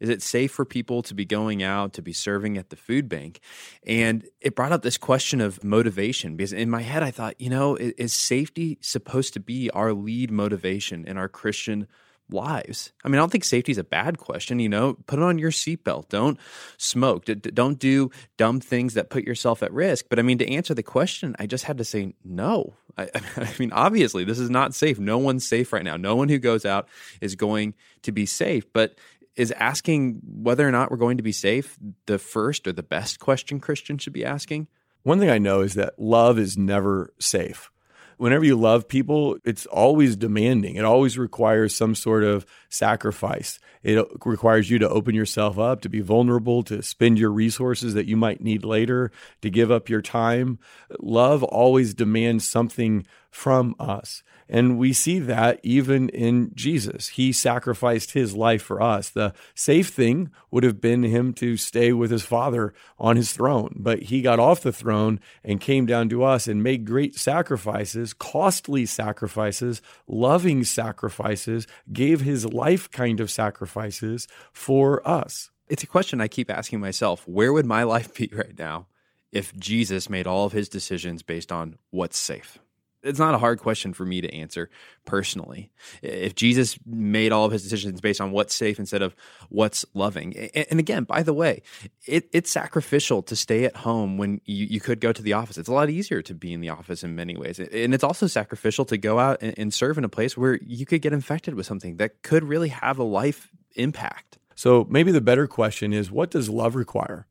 Is 0.00 0.08
it 0.08 0.22
safe 0.22 0.52
for 0.52 0.64
people 0.64 1.02
to 1.02 1.14
be 1.14 1.26
going 1.26 1.62
out 1.62 1.92
to 1.94 2.02
be 2.02 2.14
serving 2.14 2.56
at 2.56 2.70
the 2.70 2.76
food 2.76 3.10
bank? 3.10 3.40
And 3.86 4.26
it 4.40 4.56
brought 4.56 4.72
up 4.72 4.82
this 4.82 4.96
question 4.96 5.42
of 5.42 5.62
motivation 5.62 6.34
because 6.34 6.54
in 6.54 6.70
my 6.70 6.80
head 6.80 7.02
I 7.02 7.10
thought, 7.10 7.38
you 7.38 7.50
know, 7.50 7.76
is 7.76 8.14
safety 8.14 8.78
supposed 8.80 9.34
to 9.34 9.40
be 9.40 9.68
our 9.70 9.92
lead 9.92 10.30
motivation 10.30 11.06
in 11.06 11.18
our 11.18 11.28
Christian 11.28 11.88
lives. 12.30 12.92
I 13.04 13.08
mean, 13.08 13.16
I 13.16 13.22
don't 13.22 13.30
think 13.30 13.44
safety 13.44 13.72
is 13.72 13.78
a 13.78 13.84
bad 13.84 14.18
question. 14.18 14.58
You 14.58 14.68
know, 14.68 14.94
put 15.06 15.20
on 15.20 15.38
your 15.38 15.50
seatbelt. 15.50 16.08
Don't 16.08 16.38
smoke. 16.76 17.24
D- 17.24 17.34
don't 17.34 17.78
do 17.78 18.10
dumb 18.36 18.60
things 18.60 18.94
that 18.94 19.10
put 19.10 19.24
yourself 19.24 19.62
at 19.62 19.72
risk. 19.72 20.06
But 20.08 20.18
I 20.18 20.22
mean, 20.22 20.38
to 20.38 20.52
answer 20.52 20.74
the 20.74 20.82
question, 20.82 21.36
I 21.38 21.46
just 21.46 21.64
had 21.64 21.78
to 21.78 21.84
say 21.84 22.14
no. 22.24 22.74
I, 22.98 23.08
I, 23.36 23.48
mean, 23.58 23.72
obviously, 23.72 24.24
this 24.24 24.38
is 24.38 24.50
not 24.50 24.74
safe. 24.74 24.98
No 24.98 25.18
one's 25.18 25.46
safe 25.46 25.72
right 25.72 25.84
now. 25.84 25.96
No 25.96 26.16
one 26.16 26.28
who 26.28 26.38
goes 26.38 26.64
out 26.64 26.88
is 27.20 27.34
going 27.34 27.74
to 28.02 28.12
be 28.12 28.26
safe. 28.26 28.72
But 28.72 28.98
is 29.36 29.52
asking 29.52 30.20
whether 30.24 30.66
or 30.66 30.72
not 30.72 30.90
we're 30.90 30.96
going 30.96 31.18
to 31.18 31.22
be 31.22 31.32
safe 31.32 31.78
the 32.06 32.18
first 32.18 32.66
or 32.66 32.72
the 32.72 32.82
best 32.82 33.20
question 33.20 33.60
Christians 33.60 34.02
should 34.02 34.12
be 34.12 34.24
asking? 34.24 34.68
One 35.02 35.20
thing 35.20 35.30
I 35.30 35.38
know 35.38 35.60
is 35.60 35.74
that 35.74 35.98
love 35.98 36.38
is 36.38 36.56
never 36.56 37.12
safe 37.20 37.70
whenever 38.16 38.44
you 38.44 38.56
love 38.56 38.88
people, 38.88 39.36
it's 39.44 39.66
always 39.66 40.16
demanding. 40.16 40.76
It 40.76 40.84
always 40.84 41.18
requires 41.18 41.74
some 41.74 41.94
sort 41.94 42.24
of 42.24 42.46
sacrifice. 42.68 43.58
It 43.82 44.04
requires 44.24 44.70
you 44.70 44.78
to 44.80 44.88
open 44.88 45.14
yourself 45.14 45.58
up, 45.58 45.82
to 45.82 45.88
be 45.88 46.00
vulnerable, 46.00 46.62
to 46.64 46.82
spend 46.82 47.18
your 47.18 47.30
resources 47.30 47.94
that 47.94 48.06
you 48.06 48.16
might 48.16 48.40
need 48.40 48.64
later, 48.64 49.10
to 49.42 49.50
give 49.50 49.70
up 49.70 49.88
your 49.88 50.02
time. 50.02 50.58
Love 50.98 51.42
always 51.42 51.94
demands 51.94 52.48
something 52.48 53.06
from 53.36 53.74
us. 53.78 54.22
And 54.48 54.78
we 54.78 54.94
see 54.94 55.18
that 55.18 55.60
even 55.62 56.08
in 56.08 56.52
Jesus. 56.54 57.08
He 57.08 57.32
sacrificed 57.32 58.12
his 58.12 58.34
life 58.34 58.62
for 58.62 58.80
us. 58.80 59.10
The 59.10 59.34
safe 59.54 59.88
thing 59.88 60.30
would 60.50 60.64
have 60.64 60.80
been 60.80 61.02
him 61.02 61.34
to 61.34 61.58
stay 61.58 61.92
with 61.92 62.10
his 62.10 62.22
father 62.22 62.72
on 62.98 63.16
his 63.16 63.32
throne, 63.32 63.76
but 63.76 64.04
he 64.04 64.22
got 64.22 64.40
off 64.40 64.62
the 64.62 64.72
throne 64.72 65.20
and 65.44 65.60
came 65.60 65.84
down 65.84 66.08
to 66.08 66.24
us 66.24 66.48
and 66.48 66.62
made 66.62 66.86
great 66.86 67.14
sacrifices, 67.14 68.14
costly 68.14 68.86
sacrifices, 68.86 69.82
loving 70.08 70.64
sacrifices, 70.64 71.66
gave 71.92 72.22
his 72.22 72.46
life 72.46 72.90
kind 72.90 73.20
of 73.20 73.30
sacrifices 73.30 74.26
for 74.50 75.06
us. 75.06 75.50
It's 75.68 75.82
a 75.82 75.88
question 75.88 76.22
I 76.22 76.28
keep 76.28 76.50
asking 76.50 76.80
myself 76.80 77.28
where 77.28 77.52
would 77.52 77.66
my 77.66 77.82
life 77.82 78.14
be 78.14 78.30
right 78.32 78.58
now 78.58 78.86
if 79.30 79.54
Jesus 79.56 80.08
made 80.08 80.26
all 80.26 80.46
of 80.46 80.52
his 80.52 80.70
decisions 80.70 81.22
based 81.22 81.52
on 81.52 81.76
what's 81.90 82.18
safe? 82.18 82.58
It's 83.06 83.18
not 83.18 83.34
a 83.34 83.38
hard 83.38 83.60
question 83.60 83.92
for 83.92 84.04
me 84.04 84.20
to 84.20 84.34
answer 84.34 84.68
personally. 85.04 85.70
If 86.02 86.34
Jesus 86.34 86.78
made 86.84 87.32
all 87.32 87.44
of 87.44 87.52
his 87.52 87.62
decisions 87.62 88.00
based 88.00 88.20
on 88.20 88.32
what's 88.32 88.54
safe 88.54 88.78
instead 88.78 89.02
of 89.02 89.14
what's 89.48 89.84
loving, 89.94 90.36
and 90.36 90.80
again, 90.80 91.04
by 91.04 91.22
the 91.22 91.32
way, 91.32 91.62
it, 92.06 92.28
it's 92.32 92.50
sacrificial 92.50 93.22
to 93.22 93.36
stay 93.36 93.64
at 93.64 93.76
home 93.76 94.18
when 94.18 94.40
you, 94.44 94.66
you, 94.66 94.80
could 94.80 95.00
go 95.00 95.12
to 95.12 95.22
the 95.22 95.32
office. 95.32 95.58
It's 95.58 95.68
a 95.68 95.72
lot 95.72 95.90
easier 95.90 96.22
to 96.22 96.34
be 96.34 96.52
in 96.52 96.60
the 96.60 96.70
office 96.70 97.02
in 97.02 97.14
many 97.14 97.36
ways, 97.36 97.58
and 97.58 97.94
it's 97.94 98.04
also 98.04 98.26
sacrificial 98.26 98.84
to 98.86 98.96
go 98.96 99.18
out 99.18 99.38
and, 99.40 99.54
and 99.58 99.74
serve 99.74 99.98
in 99.98 100.04
a 100.04 100.08
place 100.08 100.36
where 100.36 100.58
you 100.62 100.86
could 100.86 101.02
get 101.02 101.12
infected 101.12 101.54
with 101.54 101.66
something 101.66 101.96
that 101.96 102.22
could 102.22 102.44
really 102.44 102.68
have 102.68 102.98
a 102.98 103.04
life 103.04 103.50
impact. 103.74 104.38
So 104.54 104.86
maybe 104.88 105.12
the 105.12 105.20
better 105.20 105.46
question 105.46 105.92
is, 105.92 106.10
what 106.10 106.30
does 106.30 106.48
love 106.48 106.74
require? 106.74 107.26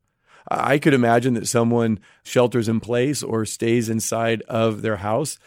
I 0.48 0.78
could 0.78 0.94
imagine 0.94 1.34
that 1.34 1.48
someone 1.48 1.98
shelters 2.22 2.68
in 2.68 2.80
place 2.80 3.22
or 3.22 3.44
stays 3.44 3.88
inside 3.88 4.42
of 4.42 4.82
their 4.82 4.96
house 4.96 5.38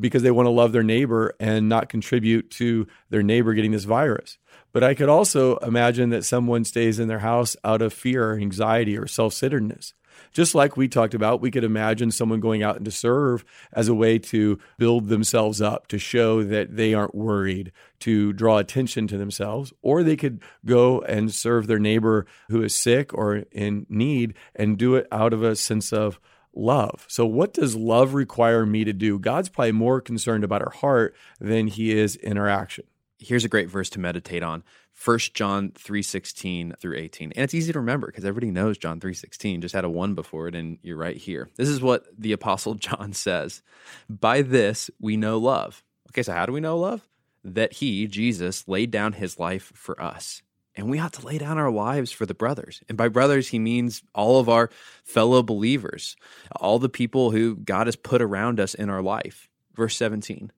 because 0.00 0.22
they 0.22 0.30
want 0.30 0.46
to 0.46 0.50
love 0.50 0.72
their 0.72 0.82
neighbor 0.82 1.34
and 1.38 1.68
not 1.68 1.88
contribute 1.88 2.50
to 2.52 2.86
their 3.10 3.22
neighbor 3.22 3.54
getting 3.54 3.70
this 3.72 3.84
virus. 3.84 4.38
But 4.72 4.82
I 4.82 4.94
could 4.94 5.08
also 5.08 5.56
imagine 5.58 6.10
that 6.10 6.24
someone 6.24 6.64
stays 6.64 6.98
in 6.98 7.08
their 7.08 7.20
house 7.20 7.56
out 7.64 7.82
of 7.82 7.92
fear 7.92 8.32
or 8.32 8.38
anxiety 8.38 8.98
or 8.98 9.06
self 9.06 9.32
centeredness. 9.32 9.94
Just 10.32 10.54
like 10.54 10.76
we 10.76 10.88
talked 10.88 11.14
about, 11.14 11.40
we 11.40 11.50
could 11.50 11.64
imagine 11.64 12.10
someone 12.10 12.40
going 12.40 12.62
out 12.62 12.76
and 12.76 12.84
to 12.84 12.90
serve 12.90 13.44
as 13.72 13.88
a 13.88 13.94
way 13.94 14.18
to 14.18 14.58
build 14.78 15.08
themselves 15.08 15.60
up, 15.60 15.88
to 15.88 15.98
show 15.98 16.42
that 16.42 16.76
they 16.76 16.94
aren't 16.94 17.14
worried, 17.14 17.72
to 18.00 18.32
draw 18.32 18.58
attention 18.58 19.06
to 19.08 19.18
themselves, 19.18 19.72
or 19.82 20.02
they 20.02 20.16
could 20.16 20.42
go 20.64 21.00
and 21.02 21.32
serve 21.32 21.66
their 21.66 21.78
neighbor 21.78 22.26
who 22.48 22.62
is 22.62 22.74
sick 22.74 23.12
or 23.14 23.44
in 23.52 23.86
need 23.88 24.34
and 24.54 24.78
do 24.78 24.94
it 24.94 25.06
out 25.10 25.32
of 25.32 25.42
a 25.42 25.56
sense 25.56 25.92
of 25.92 26.20
love. 26.54 27.04
So, 27.08 27.24
what 27.24 27.54
does 27.54 27.74
love 27.76 28.14
require 28.14 28.66
me 28.66 28.84
to 28.84 28.92
do? 28.92 29.18
God's 29.18 29.48
probably 29.48 29.72
more 29.72 30.00
concerned 30.00 30.44
about 30.44 30.62
our 30.62 30.72
heart 30.72 31.14
than 31.40 31.68
he 31.68 31.96
is 31.96 32.16
in 32.16 32.36
our 32.36 32.48
action. 32.48 32.84
Here's 33.18 33.44
a 33.44 33.48
great 33.48 33.68
verse 33.68 33.90
to 33.90 34.00
meditate 34.00 34.42
on. 34.42 34.62
1 35.04 35.18
John 35.34 35.70
3:16 35.70 36.74
through 36.78 36.96
18. 36.96 37.32
And 37.32 37.44
it's 37.44 37.54
easy 37.54 37.72
to 37.72 37.80
remember 37.80 38.06
because 38.06 38.24
everybody 38.24 38.50
knows 38.50 38.78
John 38.78 39.00
3:16 39.00 39.60
just 39.60 39.74
had 39.74 39.84
a 39.84 39.90
1 39.90 40.14
before 40.14 40.48
it 40.48 40.54
and 40.54 40.78
you're 40.82 40.96
right 40.96 41.16
here. 41.16 41.48
This 41.56 41.68
is 41.68 41.80
what 41.80 42.06
the 42.16 42.32
apostle 42.32 42.74
John 42.76 43.12
says. 43.12 43.62
By 44.08 44.42
this 44.42 44.90
we 45.00 45.16
know 45.16 45.38
love. 45.38 45.82
Okay, 46.10 46.22
so 46.22 46.32
how 46.32 46.46
do 46.46 46.52
we 46.52 46.60
know 46.60 46.78
love? 46.78 47.06
That 47.44 47.74
he, 47.74 48.06
Jesus, 48.06 48.66
laid 48.66 48.90
down 48.90 49.14
his 49.14 49.38
life 49.38 49.72
for 49.74 50.00
us. 50.00 50.42
And 50.74 50.88
we 50.88 51.00
ought 51.00 51.12
to 51.14 51.26
lay 51.26 51.38
down 51.38 51.58
our 51.58 51.72
lives 51.72 52.12
for 52.12 52.24
the 52.24 52.34
brothers. 52.34 52.82
And 52.88 52.96
by 52.96 53.08
brothers, 53.08 53.48
he 53.48 53.58
means 53.58 54.02
all 54.14 54.38
of 54.38 54.48
our 54.48 54.70
fellow 55.02 55.42
believers, 55.42 56.16
all 56.54 56.78
the 56.78 56.88
people 56.88 57.32
who 57.32 57.56
God 57.56 57.88
has 57.88 57.96
put 57.96 58.22
around 58.22 58.60
us 58.60 58.74
in 58.74 58.88
our 58.88 59.02
life. 59.02 59.48
Verse 59.74 59.96
17. 59.96 60.52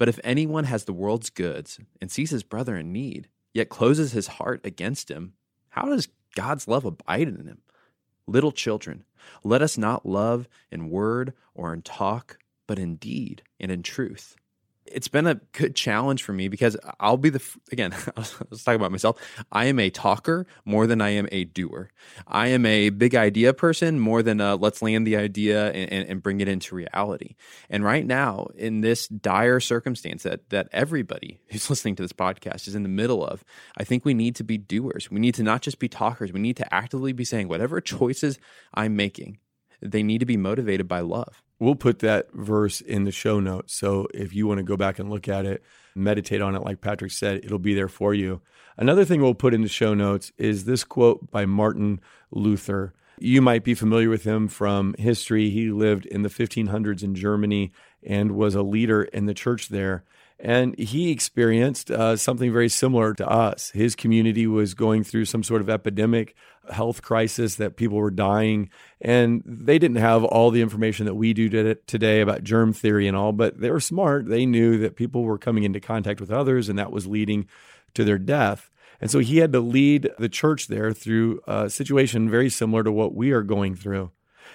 But 0.00 0.08
if 0.08 0.18
anyone 0.24 0.64
has 0.64 0.84
the 0.84 0.94
world's 0.94 1.28
goods 1.28 1.78
and 2.00 2.10
sees 2.10 2.30
his 2.30 2.42
brother 2.42 2.74
in 2.74 2.90
need, 2.90 3.28
yet 3.52 3.68
closes 3.68 4.12
his 4.12 4.28
heart 4.28 4.62
against 4.64 5.10
him, 5.10 5.34
how 5.68 5.90
does 5.90 6.08
God's 6.34 6.66
love 6.66 6.86
abide 6.86 7.28
in 7.28 7.46
him? 7.46 7.58
Little 8.26 8.50
children, 8.50 9.04
let 9.44 9.60
us 9.60 9.76
not 9.76 10.06
love 10.06 10.48
in 10.72 10.88
word 10.88 11.34
or 11.54 11.74
in 11.74 11.82
talk, 11.82 12.38
but 12.66 12.78
in 12.78 12.96
deed 12.96 13.42
and 13.60 13.70
in 13.70 13.82
truth 13.82 14.36
it's 14.92 15.08
been 15.08 15.26
a 15.26 15.36
good 15.52 15.74
challenge 15.74 16.22
for 16.22 16.32
me 16.32 16.48
because 16.48 16.76
I'll 16.98 17.16
be 17.16 17.30
the 17.30 17.42
again. 17.72 17.94
let's 18.16 18.64
talk 18.64 18.74
about 18.74 18.90
myself. 18.90 19.20
I 19.52 19.66
am 19.66 19.78
a 19.78 19.90
talker 19.90 20.46
more 20.64 20.86
than 20.86 21.00
I 21.00 21.10
am 21.10 21.28
a 21.32 21.44
doer. 21.44 21.90
I 22.26 22.48
am 22.48 22.66
a 22.66 22.90
big 22.90 23.14
idea 23.14 23.54
person 23.54 23.98
more 24.00 24.22
than 24.22 24.40
a, 24.40 24.56
let's 24.56 24.82
land 24.82 25.06
the 25.06 25.16
idea 25.16 25.70
and, 25.72 26.08
and, 26.08 26.22
bring 26.22 26.40
it 26.40 26.48
into 26.48 26.74
reality. 26.74 27.36
And 27.68 27.82
right 27.84 28.04
now, 28.04 28.48
in 28.56 28.80
this 28.82 29.08
dire 29.08 29.60
circumstance 29.60 30.22
that 30.24 30.50
that 30.50 30.68
everybody 30.72 31.40
who's 31.50 31.70
listening 31.70 31.96
to 31.96 32.02
this 32.02 32.12
podcast 32.12 32.68
is 32.68 32.74
in 32.74 32.82
the 32.82 32.88
middle 32.88 33.24
of, 33.24 33.44
I 33.76 33.84
think 33.84 34.04
we 34.04 34.14
need 34.14 34.36
to 34.36 34.44
be 34.44 34.58
doers. 34.58 35.10
We 35.10 35.20
need 35.20 35.34
to 35.36 35.42
not 35.42 35.62
just 35.62 35.78
be 35.78 35.88
talkers. 35.88 36.32
We 36.32 36.40
need 36.40 36.56
to 36.58 36.74
actively 36.74 37.12
be 37.12 37.24
saying 37.24 37.48
whatever 37.48 37.80
choices 37.80 38.38
I'm 38.74 38.96
making, 38.96 39.38
they 39.80 40.02
need 40.02 40.18
to 40.18 40.26
be 40.26 40.36
motivated 40.36 40.88
by 40.88 41.00
love. 41.00 41.42
We'll 41.60 41.74
put 41.74 41.98
that 41.98 42.32
verse 42.32 42.80
in 42.80 43.04
the 43.04 43.12
show 43.12 43.38
notes. 43.38 43.74
So 43.74 44.08
if 44.14 44.34
you 44.34 44.46
want 44.46 44.58
to 44.58 44.64
go 44.64 44.78
back 44.78 44.98
and 44.98 45.10
look 45.10 45.28
at 45.28 45.44
it, 45.44 45.62
meditate 45.94 46.40
on 46.40 46.56
it, 46.56 46.64
like 46.64 46.80
Patrick 46.80 47.12
said, 47.12 47.44
it'll 47.44 47.58
be 47.58 47.74
there 47.74 47.88
for 47.88 48.14
you. 48.14 48.40
Another 48.78 49.04
thing 49.04 49.20
we'll 49.20 49.34
put 49.34 49.52
in 49.52 49.60
the 49.60 49.68
show 49.68 49.92
notes 49.92 50.32
is 50.38 50.64
this 50.64 50.84
quote 50.84 51.30
by 51.30 51.44
Martin 51.44 52.00
Luther. 52.30 52.94
You 53.18 53.42
might 53.42 53.62
be 53.62 53.74
familiar 53.74 54.08
with 54.08 54.24
him 54.24 54.48
from 54.48 54.94
history. 54.98 55.50
He 55.50 55.70
lived 55.70 56.06
in 56.06 56.22
the 56.22 56.30
1500s 56.30 57.02
in 57.02 57.14
Germany 57.14 57.72
and 58.02 58.32
was 58.32 58.54
a 58.54 58.62
leader 58.62 59.02
in 59.02 59.26
the 59.26 59.34
church 59.34 59.68
there. 59.68 60.04
And 60.42 60.78
he 60.78 61.10
experienced 61.10 61.90
uh, 61.90 62.16
something 62.16 62.50
very 62.50 62.70
similar 62.70 63.12
to 63.14 63.28
us. 63.28 63.70
His 63.70 63.94
community 63.94 64.46
was 64.46 64.72
going 64.72 65.04
through 65.04 65.26
some 65.26 65.42
sort 65.42 65.60
of 65.60 65.68
epidemic, 65.68 66.34
health 66.72 67.02
crisis 67.02 67.56
that 67.56 67.76
people 67.76 67.98
were 67.98 68.10
dying. 68.10 68.70
And 69.02 69.42
they 69.44 69.78
didn't 69.78 69.98
have 69.98 70.24
all 70.24 70.50
the 70.50 70.62
information 70.62 71.04
that 71.06 71.14
we 71.14 71.34
do 71.34 71.74
today 71.86 72.22
about 72.22 72.42
germ 72.42 72.72
theory 72.72 73.06
and 73.06 73.16
all, 73.16 73.32
but 73.32 73.60
they 73.60 73.70
were 73.70 73.80
smart. 73.80 74.26
They 74.26 74.46
knew 74.46 74.78
that 74.78 74.96
people 74.96 75.24
were 75.24 75.38
coming 75.38 75.64
into 75.64 75.80
contact 75.80 76.20
with 76.20 76.30
others, 76.30 76.70
and 76.70 76.78
that 76.78 76.92
was 76.92 77.06
leading 77.06 77.46
to 77.92 78.04
their 78.04 78.18
death. 78.18 78.70
And 78.98 79.10
so 79.10 79.18
he 79.18 79.38
had 79.38 79.52
to 79.52 79.60
lead 79.60 80.10
the 80.18 80.28
church 80.28 80.68
there 80.68 80.92
through 80.92 81.40
a 81.46 81.68
situation 81.68 82.30
very 82.30 82.48
similar 82.48 82.82
to 82.84 82.92
what 82.92 83.14
we 83.14 83.32
are 83.32 83.42
going 83.42 83.74
through. 83.74 84.10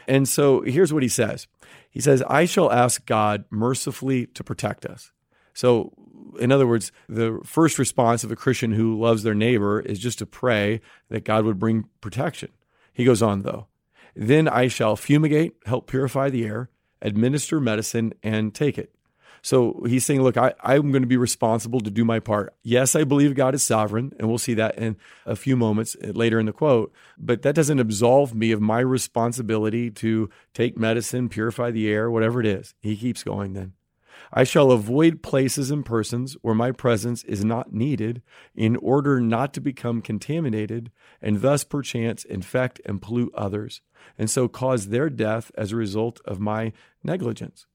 And 0.08 0.27
so 0.27 0.62
here's 0.62 0.94
what 0.94 1.04
he 1.04 1.10
says 1.10 1.48
He 1.89 2.00
says, 2.00 2.24
I 2.24 2.46
shall 2.46 2.72
ask 2.72 3.06
God 3.06 3.46
mercifully 3.51 4.25
to 4.27 4.44
protect 4.44 4.86
us. 4.86 5.12
So, 5.56 5.94
in 6.40 6.52
other 6.52 6.68
words, 6.68 6.92
the 7.08 7.40
first 7.44 7.80
response 7.80 8.24
of 8.24 8.32
a 8.32 8.36
Christian 8.36 8.74
who 8.74 9.00
loves 9.00 9.24
their 9.24 9.34
neighbor 9.34 9.80
is 9.80 9.98
just 9.98 10.20
to 10.20 10.26
pray 10.26 10.82
that 11.10 11.24
God 11.24 11.46
would 11.46 11.58
bring 11.58 11.86
protection. 12.02 12.52
He 12.94 13.06
goes 13.06 13.24
on, 13.24 13.42
though, 13.42 13.68
then 14.16 14.48
I 14.48 14.68
shall 14.68 14.96
fumigate, 14.96 15.56
help 15.66 15.88
purify 15.88 16.30
the 16.30 16.46
air, 16.46 16.70
administer 17.02 17.60
medicine, 17.60 18.14
and 18.22 18.54
take 18.54 18.78
it. 18.78 18.94
So 19.42 19.84
he's 19.88 20.04
saying, 20.04 20.24
look, 20.24 20.38
I, 20.38 20.56
I'm 20.64 20.92
going 20.92 21.04
to 21.04 21.08
be 21.08 21.18
responsible 21.18 21.80
to 21.82 21.92
do 21.92 22.04
my 22.04 22.20
part. 22.20 22.56
Yes, 22.64 22.96
I 22.96 23.04
believe 23.04 23.36
God 23.36 23.54
is 23.54 23.62
sovereign, 23.62 24.12
and 24.18 24.28
we'll 24.28 24.40
see 24.40 24.56
that 24.56 24.78
in 24.78 24.98
a 25.26 25.36
few 25.36 25.56
moments 25.56 25.96
uh, 26.04 26.08
later 26.08 26.40
in 26.40 26.48
the 26.48 26.52
quote, 26.52 26.92
but 27.18 27.44
that 27.44 27.54
doesn't 27.54 27.80
absolve 27.80 28.34
me 28.34 28.52
of 28.52 28.60
my 28.60 28.80
responsibility 28.80 29.92
to 29.92 30.30
take 30.54 30.78
medicine, 30.78 31.30
purify 31.30 31.70
the 31.70 31.88
air, 31.88 32.10
whatever 32.10 32.40
it 32.40 32.48
is. 32.48 32.74
He 32.82 32.98
keeps 32.98 33.24
going 33.24 33.54
then. 33.54 33.74
I 34.32 34.44
shall 34.44 34.72
avoid 34.72 35.24
places 35.24 35.72
and 35.72 35.86
persons 35.86 36.36
where 36.41 36.55
my 36.55 36.72
presence 36.72 37.24
is 37.24 37.44
not 37.44 37.74
needed 37.74 38.22
in 38.55 38.75
order 38.77 39.20
not 39.20 39.53
to 39.53 39.62
become 39.62 40.01
contaminated 40.01 40.91
and 41.22 41.41
thus 41.41 41.63
perchance 41.63 42.24
infect 42.25 42.82
and 42.86 43.01
pollute 43.01 43.34
others, 43.36 43.82
and 44.17 44.29
so 44.29 44.48
cause 44.48 44.88
their 44.88 45.10
death 45.10 45.51
as 45.58 45.72
a 45.72 45.75
result 45.75 46.20
of 46.25 46.39
my 46.39 46.74
negligence. 47.03 47.65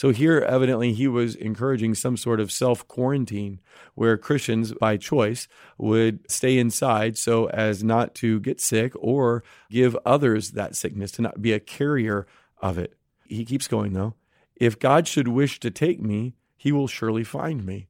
So 0.00 0.12
here, 0.12 0.38
evidently, 0.38 0.94
he 0.94 1.06
was 1.08 1.34
encouraging 1.34 1.94
some 1.94 2.16
sort 2.16 2.40
of 2.40 2.50
self 2.50 2.88
quarantine 2.88 3.60
where 3.94 4.16
Christians, 4.16 4.72
by 4.72 4.96
choice, 4.96 5.46
would 5.76 6.20
stay 6.30 6.56
inside 6.56 7.18
so 7.18 7.50
as 7.50 7.84
not 7.84 8.14
to 8.14 8.40
get 8.40 8.62
sick 8.62 8.94
or 8.96 9.44
give 9.70 9.94
others 10.06 10.52
that 10.52 10.74
sickness, 10.74 11.12
to 11.12 11.22
not 11.22 11.42
be 11.42 11.52
a 11.52 11.60
carrier 11.60 12.26
of 12.62 12.78
it. 12.78 12.96
He 13.26 13.44
keeps 13.44 13.68
going, 13.68 13.92
though. 13.92 14.14
If 14.60 14.78
God 14.78 15.08
should 15.08 15.26
wish 15.26 15.58
to 15.60 15.70
take 15.70 16.00
me, 16.00 16.34
he 16.56 16.70
will 16.70 16.86
surely 16.86 17.24
find 17.24 17.64
me. 17.64 17.88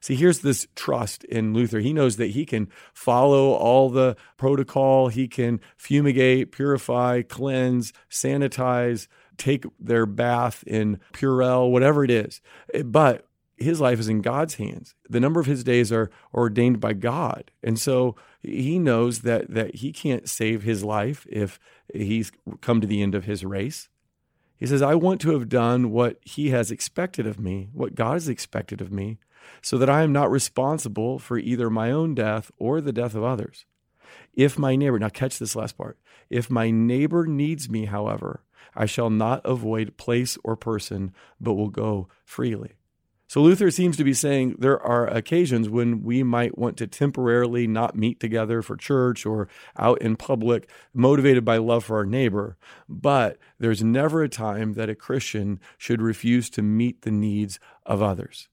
See, 0.00 0.14
here's 0.14 0.40
this 0.40 0.66
trust 0.76 1.24
in 1.24 1.54
Luther. 1.54 1.80
He 1.80 1.92
knows 1.92 2.16
that 2.16 2.30
he 2.30 2.44
can 2.44 2.68
follow 2.92 3.52
all 3.52 3.88
the 3.88 4.16
protocol, 4.36 5.08
he 5.08 5.28
can 5.28 5.60
fumigate, 5.76 6.52
purify, 6.52 7.22
cleanse, 7.22 7.92
sanitize, 8.10 9.08
take 9.36 9.64
their 9.78 10.06
bath 10.06 10.62
in 10.66 11.00
Purell, 11.12 11.70
whatever 11.70 12.04
it 12.04 12.10
is. 12.10 12.40
But 12.84 13.26
his 13.56 13.80
life 13.80 13.98
is 13.98 14.08
in 14.08 14.20
God's 14.20 14.54
hands. 14.54 14.94
The 15.08 15.20
number 15.20 15.40
of 15.40 15.46
his 15.46 15.64
days 15.64 15.90
are 15.90 16.10
ordained 16.32 16.80
by 16.80 16.92
God. 16.92 17.50
And 17.62 17.78
so 17.78 18.14
he 18.40 18.78
knows 18.78 19.20
that 19.20 19.52
that 19.52 19.76
he 19.76 19.92
can't 19.92 20.28
save 20.28 20.62
his 20.62 20.84
life 20.84 21.26
if 21.28 21.58
he's 21.92 22.30
come 22.60 22.80
to 22.80 22.86
the 22.86 23.02
end 23.02 23.14
of 23.14 23.24
his 23.24 23.44
race. 23.44 23.88
He 24.58 24.66
says, 24.66 24.82
I 24.82 24.94
want 24.94 25.20
to 25.22 25.30
have 25.30 25.48
done 25.48 25.90
what 25.90 26.18
he 26.22 26.50
has 26.50 26.70
expected 26.70 27.26
of 27.26 27.38
me, 27.38 27.68
what 27.72 27.94
God 27.94 28.14
has 28.14 28.28
expected 28.28 28.80
of 28.80 28.92
me, 28.92 29.18
so 29.62 29.78
that 29.78 29.88
I 29.88 30.02
am 30.02 30.12
not 30.12 30.30
responsible 30.30 31.18
for 31.18 31.38
either 31.38 31.70
my 31.70 31.90
own 31.90 32.14
death 32.14 32.50
or 32.58 32.80
the 32.80 32.92
death 32.92 33.14
of 33.14 33.24
others. 33.24 33.64
If 34.34 34.58
my 34.58 34.76
neighbor, 34.76 34.98
now 34.98 35.08
catch 35.08 35.38
this 35.38 35.56
last 35.56 35.78
part, 35.78 35.98
if 36.28 36.50
my 36.50 36.70
neighbor 36.70 37.26
needs 37.26 37.68
me, 37.68 37.86
however, 37.86 38.42
I 38.74 38.86
shall 38.86 39.10
not 39.10 39.40
avoid 39.44 39.96
place 39.96 40.36
or 40.44 40.56
person, 40.56 41.12
but 41.40 41.54
will 41.54 41.70
go 41.70 42.08
freely. 42.24 42.77
So 43.28 43.42
Luther 43.42 43.70
seems 43.70 43.98
to 43.98 44.04
be 44.04 44.14
saying 44.14 44.56
there 44.58 44.82
are 44.82 45.06
occasions 45.06 45.68
when 45.68 46.02
we 46.02 46.22
might 46.22 46.56
want 46.56 46.78
to 46.78 46.86
temporarily 46.86 47.66
not 47.66 47.94
meet 47.94 48.20
together 48.20 48.62
for 48.62 48.74
church 48.74 49.26
or 49.26 49.48
out 49.78 50.00
in 50.00 50.16
public, 50.16 50.70
motivated 50.94 51.44
by 51.44 51.58
love 51.58 51.84
for 51.84 51.98
our 51.98 52.06
neighbor. 52.06 52.56
But 52.88 53.36
there's 53.58 53.84
never 53.84 54.22
a 54.22 54.30
time 54.30 54.72
that 54.74 54.88
a 54.88 54.94
Christian 54.94 55.60
should 55.76 56.00
refuse 56.00 56.48
to 56.50 56.62
meet 56.62 57.02
the 57.02 57.10
needs 57.10 57.60
of 57.84 58.00
others. 58.00 58.48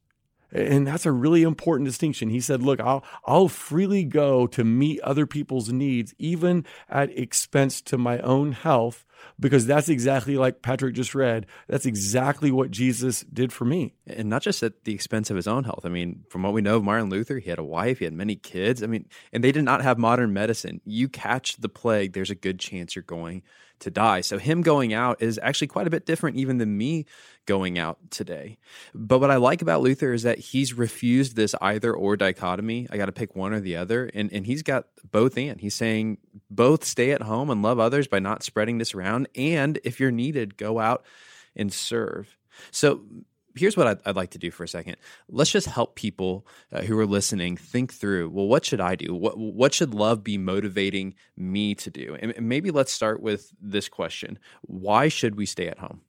And 0.56 0.88
that's 0.88 1.06
a 1.06 1.12
really 1.12 1.44
important 1.44 1.86
distinction. 1.86 2.30
He 2.30 2.40
said, 2.40 2.64
Look, 2.64 2.80
I'll, 2.80 3.04
I'll 3.26 3.50
freely 3.50 4.06
go 4.06 4.48
to 4.48 4.64
meet 4.64 5.02
other 5.02 5.26
people's 5.26 5.70
needs, 5.70 6.14
even 6.18 6.66
at 6.88 7.18
expense 7.18 7.82
to 7.84 7.98
my 7.98 8.20
own 8.20 8.54
health, 8.54 9.06
because 9.38 9.66
that's 9.66 9.90
exactly 9.90 10.38
like 10.38 10.62
Patrick 10.62 10.96
just 10.96 11.14
read. 11.14 11.46
That's 11.68 11.86
exactly 11.86 12.52
what 12.52 12.72
Jesus 12.72 13.22
did 13.22 13.52
for 13.52 13.66
me. 13.66 13.96
And 14.08 14.30
not 14.30 14.44
just 14.44 14.64
at 14.64 14.86
the 14.86 14.94
expense 14.94 15.30
of 15.30 15.36
his 15.36 15.48
own 15.48 15.66
health. 15.66 15.82
I 15.84 15.90
mean, 15.90 16.24
from 16.30 16.44
what 16.44 16.54
we 16.54 16.62
know 16.62 16.78
of 16.78 16.84
Martin 16.86 17.10
Luther, 17.10 17.40
he 17.40 17.50
had 17.50 17.60
a 17.60 17.64
wife, 17.64 18.00
he 18.00 18.06
had 18.06 18.14
many 18.14 18.38
kids. 18.38 18.82
I 18.82 18.88
mean, 18.88 19.08
and 19.34 19.44
they 19.44 19.52
did 19.52 19.66
not 19.66 19.82
have 19.82 19.98
modern 19.98 20.32
medicine. 20.32 20.80
You 20.86 21.10
catch 21.10 21.58
the 21.58 21.70
plague, 21.70 22.14
there's 22.14 22.32
a 22.32 22.36
good 22.36 22.60
chance 22.60 22.96
you're 22.96 23.04
going 23.04 23.44
to 23.80 23.92
die. 23.92 24.22
So 24.22 24.38
him 24.38 24.62
going 24.62 24.94
out 24.94 25.22
is 25.22 25.40
actually 25.42 25.68
quite 25.68 25.88
a 25.88 25.90
bit 25.90 26.06
different 26.06 26.38
even 26.38 26.58
than 26.58 26.78
me 26.78 27.06
going 27.46 27.78
out 27.78 27.98
today. 28.12 28.58
But 28.94 29.20
what 29.20 29.32
I 29.32 29.38
like 29.38 29.62
about 29.62 29.82
Luther 29.82 30.14
is 30.14 30.24
that 30.24 30.40
he's 30.40 30.74
refused 30.74 31.36
this 31.36 31.56
either 31.62 31.94
or 31.94 32.18
dichotomy. 32.18 32.88
I 32.90 32.98
got 32.98 33.06
to 33.08 33.12
pick 33.12 33.36
one 33.36 33.54
or 33.54 33.60
the 33.60 33.76
other. 33.76 34.10
And, 34.14 34.32
and 34.32 34.46
he's 34.46 34.64
got 34.64 34.88
both 35.10 35.38
and. 35.38 35.60
He's 35.60 35.76
saying 35.76 36.18
both 36.50 36.84
stay 36.84 37.12
at 37.12 37.22
home 37.22 37.50
and 37.50 37.62
love 37.62 37.80
others 37.80 38.08
by 38.08 38.20
not 38.20 38.44
spreading 38.44 38.78
this 38.78 38.94
around. 38.94 39.28
And 39.36 39.80
if 39.84 40.00
you're 40.00 40.12
needed, 40.12 40.58
go 40.58 40.80
out 40.80 41.06
and 41.56 41.72
serve. 41.72 42.38
So 42.72 43.02
here's 43.56 43.78
what 43.78 43.88
I'd, 43.88 44.00
I'd, 44.06 44.16
like 44.16 44.32
to 44.32 44.38
do 44.38 44.52
for 44.52 44.64
a 44.64 44.68
second. 44.68 44.98
Let's 45.30 45.52
just 45.52 45.68
help 45.68 45.96
people 45.96 46.46
uh, 46.72 46.82
who 46.82 46.98
are 47.00 47.06
listening 47.06 47.58
think 47.58 47.94
through. 47.94 48.30
Well, 48.30 48.48
what 48.48 48.66
should 48.66 48.82
I 48.82 48.96
do? 48.96 49.14
What 49.16 49.38
what 49.38 49.74
should 49.74 49.94
love 49.94 50.24
be 50.24 50.38
motivating 50.38 51.16
me 51.38 51.76
to 51.76 51.90
do? 51.90 52.18
And, 52.20 52.32
and 52.36 52.48
maybe 52.48 52.72
let's 52.72 52.92
start 52.92 53.22
with 53.22 53.52
this 53.62 53.90
question: 53.90 54.40
Why 54.62 55.08
should 55.08 55.36
we 55.36 55.46
stay 55.46 55.68
at 55.68 55.80
home? 55.80 56.02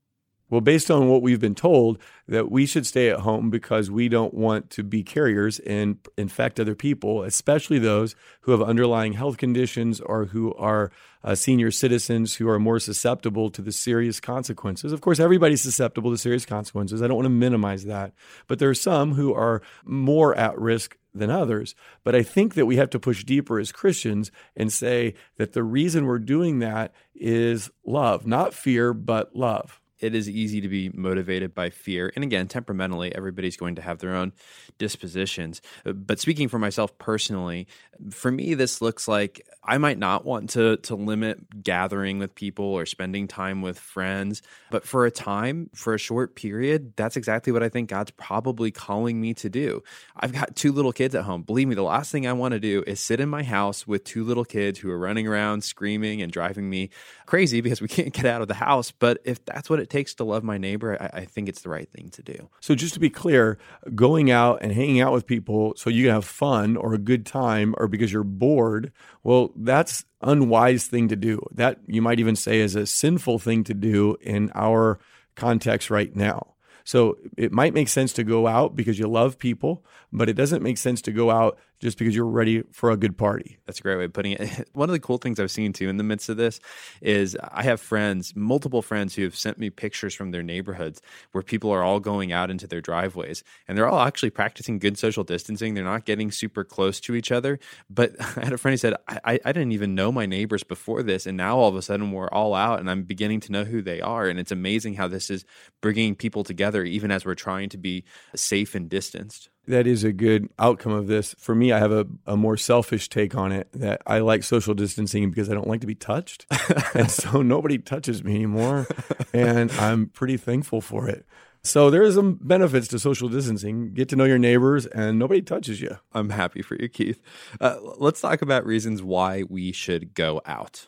Well, 0.48 0.60
based 0.60 0.92
on 0.92 1.08
what 1.08 1.22
we've 1.22 1.40
been 1.40 1.56
told, 1.56 1.98
that 2.28 2.50
we 2.50 2.66
should 2.66 2.86
stay 2.86 3.10
at 3.10 3.20
home 3.20 3.50
because 3.50 3.90
we 3.90 4.08
don't 4.08 4.32
want 4.32 4.70
to 4.70 4.84
be 4.84 5.02
carriers 5.02 5.58
and 5.60 5.98
infect 6.16 6.60
other 6.60 6.76
people, 6.76 7.24
especially 7.24 7.80
those 7.80 8.14
who 8.42 8.52
have 8.52 8.62
underlying 8.62 9.14
health 9.14 9.38
conditions 9.38 10.00
or 10.00 10.26
who 10.26 10.54
are 10.54 10.92
uh, 11.24 11.34
senior 11.34 11.72
citizens 11.72 12.36
who 12.36 12.48
are 12.48 12.60
more 12.60 12.78
susceptible 12.78 13.50
to 13.50 13.60
the 13.60 13.72
serious 13.72 14.20
consequences. 14.20 14.92
Of 14.92 15.00
course, 15.00 15.18
everybody's 15.18 15.62
susceptible 15.62 16.12
to 16.12 16.18
serious 16.18 16.46
consequences. 16.46 17.02
I 17.02 17.08
don't 17.08 17.16
want 17.16 17.26
to 17.26 17.30
minimize 17.30 17.84
that. 17.84 18.12
But 18.46 18.60
there 18.60 18.70
are 18.70 18.74
some 18.74 19.14
who 19.14 19.34
are 19.34 19.62
more 19.84 20.32
at 20.36 20.56
risk 20.56 20.96
than 21.12 21.30
others. 21.30 21.74
But 22.04 22.14
I 22.14 22.22
think 22.22 22.54
that 22.54 22.66
we 22.66 22.76
have 22.76 22.90
to 22.90 23.00
push 23.00 23.24
deeper 23.24 23.58
as 23.58 23.72
Christians 23.72 24.30
and 24.54 24.72
say 24.72 25.14
that 25.36 25.54
the 25.54 25.64
reason 25.64 26.06
we're 26.06 26.20
doing 26.20 26.60
that 26.60 26.94
is 27.16 27.70
love, 27.84 28.26
not 28.26 28.54
fear, 28.54 28.92
but 28.92 29.34
love. 29.34 29.80
It 29.98 30.14
is 30.14 30.28
easy 30.28 30.60
to 30.60 30.68
be 30.68 30.90
motivated 30.90 31.54
by 31.54 31.70
fear. 31.70 32.12
And 32.14 32.24
again, 32.24 32.48
temperamentally, 32.48 33.14
everybody's 33.14 33.56
going 33.56 33.76
to 33.76 33.82
have 33.82 33.98
their 33.98 34.14
own 34.14 34.32
dispositions. 34.78 35.62
Uh, 35.84 35.92
but 35.92 36.20
speaking 36.20 36.48
for 36.48 36.58
myself 36.58 36.96
personally, 36.98 37.66
for 38.10 38.30
me, 38.30 38.54
this 38.54 38.82
looks 38.82 39.08
like 39.08 39.46
I 39.62 39.78
might 39.78 39.98
not 39.98 40.24
want 40.24 40.50
to 40.50 40.76
to 40.76 40.94
limit 40.94 41.62
gathering 41.62 42.18
with 42.18 42.34
people 42.34 42.66
or 42.66 42.86
spending 42.86 43.26
time 43.26 43.62
with 43.62 43.78
friends, 43.78 44.42
but 44.70 44.86
for 44.86 45.06
a 45.06 45.10
time, 45.10 45.70
for 45.74 45.94
a 45.94 45.98
short 45.98 46.36
period, 46.36 46.92
that's 46.96 47.16
exactly 47.16 47.52
what 47.52 47.62
I 47.62 47.68
think 47.68 47.88
God's 47.88 48.12
probably 48.12 48.70
calling 48.70 49.20
me 49.20 49.34
to 49.34 49.48
do. 49.48 49.82
I've 50.16 50.32
got 50.32 50.54
two 50.54 50.72
little 50.72 50.92
kids 50.92 51.14
at 51.14 51.24
home. 51.24 51.42
Believe 51.42 51.68
me, 51.68 51.74
the 51.74 51.82
last 51.82 52.12
thing 52.12 52.26
I 52.26 52.32
want 52.32 52.52
to 52.52 52.60
do 52.60 52.84
is 52.86 53.00
sit 53.00 53.18
in 53.18 53.28
my 53.28 53.42
house 53.42 53.86
with 53.86 54.04
two 54.04 54.24
little 54.24 54.44
kids 54.44 54.78
who 54.78 54.90
are 54.90 54.98
running 54.98 55.26
around 55.26 55.64
screaming 55.64 56.22
and 56.22 56.30
driving 56.30 56.68
me 56.68 56.90
crazy 57.26 57.60
because 57.60 57.80
we 57.80 57.88
can't 57.88 58.12
get 58.12 58.26
out 58.26 58.42
of 58.42 58.48
the 58.48 58.54
house. 58.54 58.92
But 58.92 59.18
if 59.24 59.44
that's 59.44 59.68
what 59.68 59.80
it 59.80 59.85
takes 59.90 60.14
to 60.14 60.24
love 60.24 60.44
my 60.44 60.58
neighbor, 60.58 61.00
I, 61.00 61.20
I 61.20 61.24
think 61.24 61.48
it's 61.48 61.62
the 61.62 61.68
right 61.68 61.90
thing 61.90 62.10
to 62.10 62.22
do. 62.22 62.48
So 62.60 62.74
just 62.74 62.94
to 62.94 63.00
be 63.00 63.10
clear, 63.10 63.58
going 63.94 64.30
out 64.30 64.58
and 64.62 64.72
hanging 64.72 65.00
out 65.00 65.12
with 65.12 65.26
people 65.26 65.74
so 65.76 65.90
you 65.90 66.04
can 66.04 66.14
have 66.14 66.24
fun 66.24 66.76
or 66.76 66.94
a 66.94 66.98
good 66.98 67.26
time 67.26 67.74
or 67.78 67.88
because 67.88 68.12
you're 68.12 68.24
bored, 68.24 68.92
well, 69.22 69.52
that's 69.56 70.04
unwise 70.20 70.86
thing 70.86 71.08
to 71.08 71.16
do. 71.16 71.40
That 71.52 71.80
you 71.86 72.02
might 72.02 72.20
even 72.20 72.36
say 72.36 72.60
is 72.60 72.76
a 72.76 72.86
sinful 72.86 73.38
thing 73.38 73.64
to 73.64 73.74
do 73.74 74.16
in 74.20 74.50
our 74.54 74.98
context 75.34 75.90
right 75.90 76.14
now. 76.14 76.54
So 76.84 77.18
it 77.36 77.52
might 77.52 77.74
make 77.74 77.88
sense 77.88 78.12
to 78.12 78.22
go 78.22 78.46
out 78.46 78.76
because 78.76 78.96
you 78.96 79.08
love 79.08 79.40
people, 79.40 79.84
but 80.12 80.28
it 80.28 80.34
doesn't 80.34 80.62
make 80.62 80.78
sense 80.78 81.02
to 81.02 81.12
go 81.12 81.32
out 81.32 81.58
just 81.80 81.98
because 81.98 82.14
you're 82.14 82.26
ready 82.26 82.62
for 82.72 82.90
a 82.90 82.96
good 82.96 83.18
party. 83.18 83.58
That's 83.66 83.78
a 83.78 83.82
great 83.82 83.96
way 83.98 84.04
of 84.04 84.12
putting 84.12 84.32
it. 84.32 84.68
One 84.72 84.88
of 84.88 84.92
the 84.92 85.00
cool 85.00 85.18
things 85.18 85.38
I've 85.38 85.50
seen 85.50 85.72
too 85.72 85.88
in 85.88 85.96
the 85.96 86.04
midst 86.04 86.28
of 86.28 86.36
this 86.36 86.60
is 87.02 87.36
I 87.42 87.62
have 87.62 87.80
friends, 87.80 88.34
multiple 88.34 88.82
friends 88.82 89.14
who 89.14 89.24
have 89.24 89.36
sent 89.36 89.58
me 89.58 89.70
pictures 89.70 90.14
from 90.14 90.30
their 90.30 90.42
neighborhoods 90.42 91.02
where 91.32 91.42
people 91.42 91.70
are 91.70 91.82
all 91.82 92.00
going 92.00 92.32
out 92.32 92.50
into 92.50 92.66
their 92.66 92.80
driveways 92.80 93.44
and 93.68 93.76
they're 93.76 93.88
all 93.88 94.00
actually 94.00 94.30
practicing 94.30 94.78
good 94.78 94.98
social 94.98 95.24
distancing. 95.24 95.74
They're 95.74 95.84
not 95.84 96.04
getting 96.04 96.30
super 96.30 96.64
close 96.64 97.00
to 97.00 97.14
each 97.14 97.30
other. 97.30 97.58
But 97.90 98.16
I 98.20 98.44
had 98.44 98.52
a 98.52 98.58
friend 98.58 98.72
who 98.72 98.78
said, 98.78 98.94
I, 99.08 99.38
I 99.44 99.52
didn't 99.52 99.72
even 99.72 99.94
know 99.94 100.10
my 100.10 100.26
neighbors 100.26 100.64
before 100.64 101.02
this. 101.02 101.26
And 101.26 101.36
now 101.36 101.58
all 101.58 101.68
of 101.68 101.76
a 101.76 101.82
sudden 101.82 102.12
we're 102.12 102.28
all 102.28 102.54
out 102.54 102.80
and 102.80 102.90
I'm 102.90 103.02
beginning 103.02 103.40
to 103.40 103.52
know 103.52 103.64
who 103.64 103.82
they 103.82 104.00
are. 104.00 104.26
And 104.26 104.38
it's 104.38 104.52
amazing 104.52 104.94
how 104.94 105.08
this 105.08 105.30
is 105.30 105.44
bringing 105.82 106.14
people 106.14 106.44
together, 106.44 106.84
even 106.84 107.10
as 107.10 107.24
we're 107.24 107.34
trying 107.34 107.68
to 107.70 107.78
be 107.78 108.04
safe 108.34 108.74
and 108.74 108.88
distanced 108.88 109.50
that 109.66 109.86
is 109.86 110.04
a 110.04 110.12
good 110.12 110.48
outcome 110.58 110.92
of 110.92 111.06
this. 111.06 111.34
For 111.38 111.54
me, 111.54 111.72
I 111.72 111.78
have 111.78 111.92
a, 111.92 112.06
a 112.26 112.36
more 112.36 112.56
selfish 112.56 113.08
take 113.08 113.34
on 113.34 113.52
it 113.52 113.68
that 113.72 114.02
I 114.06 114.18
like 114.18 114.42
social 114.42 114.74
distancing 114.74 115.30
because 115.30 115.50
I 115.50 115.54
don't 115.54 115.68
like 115.68 115.80
to 115.80 115.86
be 115.86 115.94
touched. 115.94 116.46
and 116.94 117.10
so 117.10 117.42
nobody 117.42 117.78
touches 117.78 118.22
me 118.24 118.34
anymore. 118.34 118.86
And 119.32 119.70
I'm 119.72 120.06
pretty 120.08 120.36
thankful 120.36 120.80
for 120.80 121.08
it. 121.08 121.26
So 121.62 121.90
there 121.90 122.02
are 122.02 122.12
some 122.12 122.38
benefits 122.40 122.86
to 122.88 122.98
social 122.98 123.28
distancing. 123.28 123.92
Get 123.92 124.08
to 124.10 124.16
know 124.16 124.24
your 124.24 124.38
neighbors, 124.38 124.86
and 124.86 125.18
nobody 125.18 125.42
touches 125.42 125.80
you. 125.80 125.98
I'm 126.12 126.30
happy 126.30 126.62
for 126.62 126.76
you, 126.76 126.88
Keith. 126.88 127.20
Uh, 127.60 127.78
let's 127.98 128.20
talk 128.20 128.40
about 128.40 128.64
reasons 128.64 129.02
why 129.02 129.42
we 129.48 129.72
should 129.72 130.14
go 130.14 130.40
out 130.46 130.86